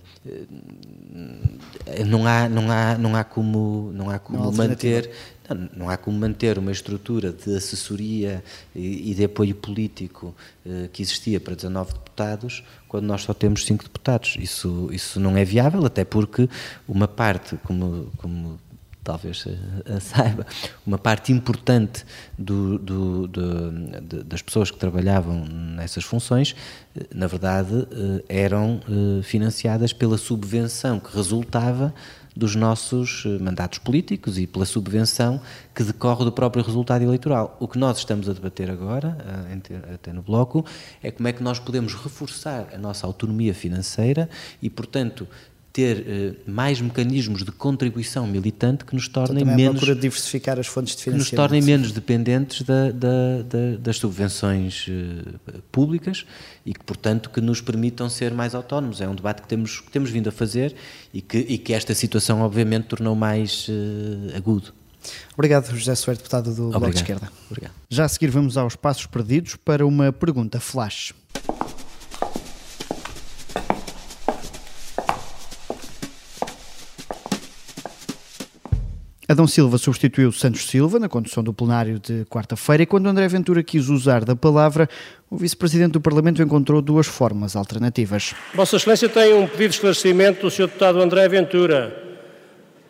eh, 1.85 2.03
não 2.05 2.25
há 2.25 2.47
não 2.47 2.71
há 2.71 2.97
não 2.97 3.15
há 3.15 3.23
como 3.23 3.91
não 3.93 4.09
há 4.09 4.17
como 4.17 4.43
não 4.43 4.51
manter 4.51 5.11
não, 5.49 5.69
não, 5.75 5.89
há 5.89 5.97
como 5.97 6.17
manter 6.17 6.57
uma 6.57 6.71
estrutura 6.71 7.33
de 7.33 7.55
assessoria 7.55 8.41
e, 8.73 9.11
e 9.11 9.13
de 9.13 9.25
apoio 9.25 9.55
político 9.55 10.33
que 10.93 11.01
existia 11.01 11.37
para 11.37 11.53
19 11.53 11.91
deputados 11.93 12.63
quando 12.87 13.05
nós 13.05 13.23
só 13.23 13.33
temos 13.33 13.65
5 13.65 13.83
deputados. 13.83 14.37
Isso 14.39 14.89
isso 14.93 15.19
não 15.19 15.35
é 15.35 15.43
viável, 15.43 15.85
até 15.85 16.05
porque 16.05 16.47
uma 16.87 17.09
parte, 17.09 17.57
como 17.65 18.09
como 18.17 18.57
talvez 19.03 19.45
a, 19.85 19.99
saiba, 20.01 20.45
uma 20.85 20.97
parte 20.97 21.31
importante 21.31 22.05
do, 22.37 22.77
do, 22.79 23.27
do, 23.27 24.23
das 24.23 24.41
pessoas 24.41 24.71
que 24.71 24.77
trabalhavam 24.77 25.45
nessas 25.45 26.03
funções, 26.03 26.55
eh, 26.95 27.05
na 27.13 27.27
verdade, 27.27 27.87
eh, 27.91 28.23
eram 28.45 28.81
eh, 28.87 29.21
financiadas 29.23 29.93
pela 29.93 30.17
subvenção 30.17 30.99
que 30.99 31.15
resultava 31.15 31.93
dos 32.35 32.55
nossos 32.55 33.25
mandatos 33.39 33.77
políticos 33.77 34.39
e 34.39 34.47
pela 34.47 34.65
subvenção 34.65 35.39
que 35.73 35.83
decorre 35.83 36.25
do 36.25 36.31
próprio 36.31 36.63
resultado 36.63 37.03
eleitoral. 37.03 37.55
O 37.59 37.67
que 37.67 37.77
nós 37.77 37.99
estamos 37.99 38.27
a 38.27 38.33
debater 38.33 38.71
agora, 38.71 39.15
até 39.93 40.11
no 40.11 40.23
Bloco, 40.23 40.65
é 41.03 41.11
como 41.11 41.27
é 41.27 41.31
que 41.31 41.43
nós 41.43 41.59
podemos 41.59 41.93
reforçar 41.93 42.69
a 42.73 42.77
nossa 42.79 43.05
autonomia 43.05 43.53
financeira 43.53 44.27
e, 44.63 44.67
portanto, 44.67 45.27
ter 45.73 45.97
uh, 45.97 46.51
mais 46.51 46.79
mecanismos 46.79 47.43
de 47.43 47.51
contribuição 47.51 48.27
militante 48.27 48.85
que 48.85 48.93
nos 48.93 49.07
tornem 49.07 49.41
então, 49.41 49.55
menos 49.55 49.81
de 49.81 49.95
diversificar 49.95 50.59
as 50.59 50.67
fontes 50.67 50.95
de 50.95 51.01
financiamento. 51.01 51.29
Que 51.29 51.35
nos 51.35 51.47
tornem 51.49 51.61
menos 51.63 51.91
dependentes 51.91 52.61
da, 52.61 52.91
da, 52.91 53.41
da, 53.41 53.77
das 53.79 53.97
subvenções 53.97 54.87
uh, 54.87 55.61
públicas 55.71 56.27
e 56.63 56.75
que, 56.75 56.83
portanto, 56.83 57.31
que 57.31 57.41
nos 57.41 57.59
permitam 57.59 58.07
ser 58.07 58.31
mais 58.31 58.53
autónomos. 58.53 59.01
É 59.01 59.09
um 59.09 59.15
debate 59.15 59.41
que 59.41 59.47
temos, 59.47 59.81
que 59.81 59.89
temos 59.89 60.11
vindo 60.11 60.29
a 60.29 60.31
fazer 60.31 60.75
e 61.11 61.21
que, 61.21 61.39
e 61.39 61.57
que 61.57 61.73
esta 61.73 61.95
situação, 61.95 62.41
obviamente, 62.41 62.85
tornou 62.85 63.15
mais 63.15 63.67
uh, 63.67 64.37
agudo. 64.37 64.71
Obrigado, 65.33 65.75
José 65.75 65.95
Soares, 65.95 66.19
deputado 66.19 66.53
do 66.53 66.67
Obrigado. 66.67 66.79
Bloco 66.79 66.93
de 66.93 66.97
Esquerda. 66.97 67.31
Obrigado. 67.49 67.73
Já 67.89 68.05
a 68.05 68.07
seguir 68.07 68.29
vamos 68.29 68.57
aos 68.57 68.75
passos 68.75 69.07
perdidos 69.07 69.55
para 69.55 69.85
uma 69.85 70.13
pergunta 70.13 70.59
flash. 70.59 71.13
Adão 79.27 79.47
Silva 79.47 79.77
substituiu 79.77 80.33
Santos 80.33 80.67
Silva 80.67 80.99
na 80.99 81.07
condução 81.07 81.41
do 81.41 81.53
plenário 81.53 81.97
de 81.97 82.25
quarta-feira 82.25 82.83
e 82.83 82.85
quando 82.85 83.07
André 83.07 83.25
Ventura 83.29 83.63
quis 83.63 83.87
usar 83.87 84.25
da 84.25 84.35
palavra, 84.35 84.89
o 85.29 85.37
vice-presidente 85.37 85.93
do 85.93 86.01
Parlamento 86.01 86.41
encontrou 86.41 86.81
duas 86.81 87.07
formas 87.07 87.55
alternativas. 87.55 88.35
Vossa 88.53 88.75
Excelência 88.75 89.07
tem 89.07 89.33
um 89.33 89.47
pedido 89.47 89.69
de 89.69 89.75
esclarecimento 89.75 90.41
do 90.41 90.51
Sr. 90.51 90.67
Deputado 90.67 91.01
André 91.01 91.29
Ventura, 91.29 92.17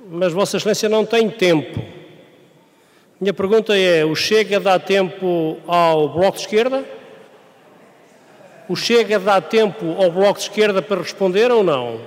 mas 0.09 0.33
Vossa 0.33 0.57
Excelência 0.57 0.89
não 0.89 1.05
tem 1.05 1.29
tempo. 1.29 1.79
Minha 3.21 3.33
pergunta 3.33 3.77
é: 3.77 4.03
o 4.03 4.15
Chega 4.15 4.59
dá 4.59 4.79
tempo 4.79 5.59
ao 5.67 6.09
Bloco 6.09 6.37
de 6.37 6.41
Esquerda? 6.41 6.83
O 8.67 8.75
Chega 8.75 9.19
dá 9.19 9.39
tempo 9.39 10.01
ao 10.01 10.11
Bloco 10.11 10.39
de 10.39 10.45
Esquerda 10.45 10.81
para 10.81 10.99
responder 10.99 11.51
ou 11.51 11.63
não? 11.63 12.01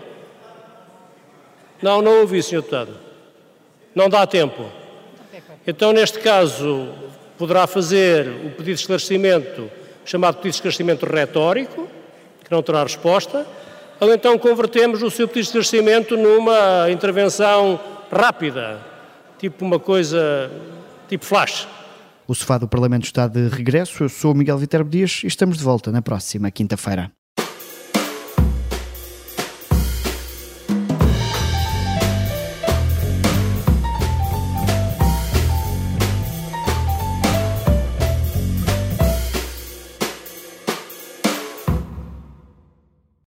Não, 1.80 2.02
não 2.02 2.22
ouvi, 2.22 2.42
Sr. 2.42 2.56
Deputado. 2.56 3.05
Não 3.96 4.10
dá 4.10 4.26
tempo. 4.26 4.62
Então, 5.66 5.90
neste 5.90 6.18
caso, 6.18 6.90
poderá 7.38 7.66
fazer 7.66 8.28
o 8.28 8.50
pedido 8.50 8.74
de 8.74 8.80
esclarecimento, 8.82 9.70
chamado 10.04 10.34
pedido 10.34 10.50
de 10.50 10.56
esclarecimento 10.56 11.06
retórico, 11.06 11.88
que 12.44 12.50
não 12.50 12.62
terá 12.62 12.82
resposta, 12.82 13.46
ou 13.98 14.12
então 14.12 14.38
convertemos 14.38 15.02
o 15.02 15.10
seu 15.10 15.26
pedido 15.26 15.44
de 15.44 15.58
esclarecimento 15.58 16.14
numa 16.14 16.90
intervenção 16.90 17.80
rápida, 18.12 18.78
tipo 19.38 19.64
uma 19.64 19.78
coisa, 19.78 20.50
tipo 21.08 21.24
flash. 21.24 21.66
O 22.28 22.34
sofá 22.34 22.58
do 22.58 22.68
Parlamento 22.68 23.04
está 23.04 23.26
de 23.26 23.48
regresso. 23.48 24.04
Eu 24.04 24.10
sou 24.10 24.34
Miguel 24.34 24.58
Viterbo 24.58 24.90
Dias 24.90 25.22
e 25.24 25.26
estamos 25.26 25.56
de 25.56 25.64
volta 25.64 25.90
na 25.90 26.02
próxima 26.02 26.50
quinta-feira. 26.50 27.10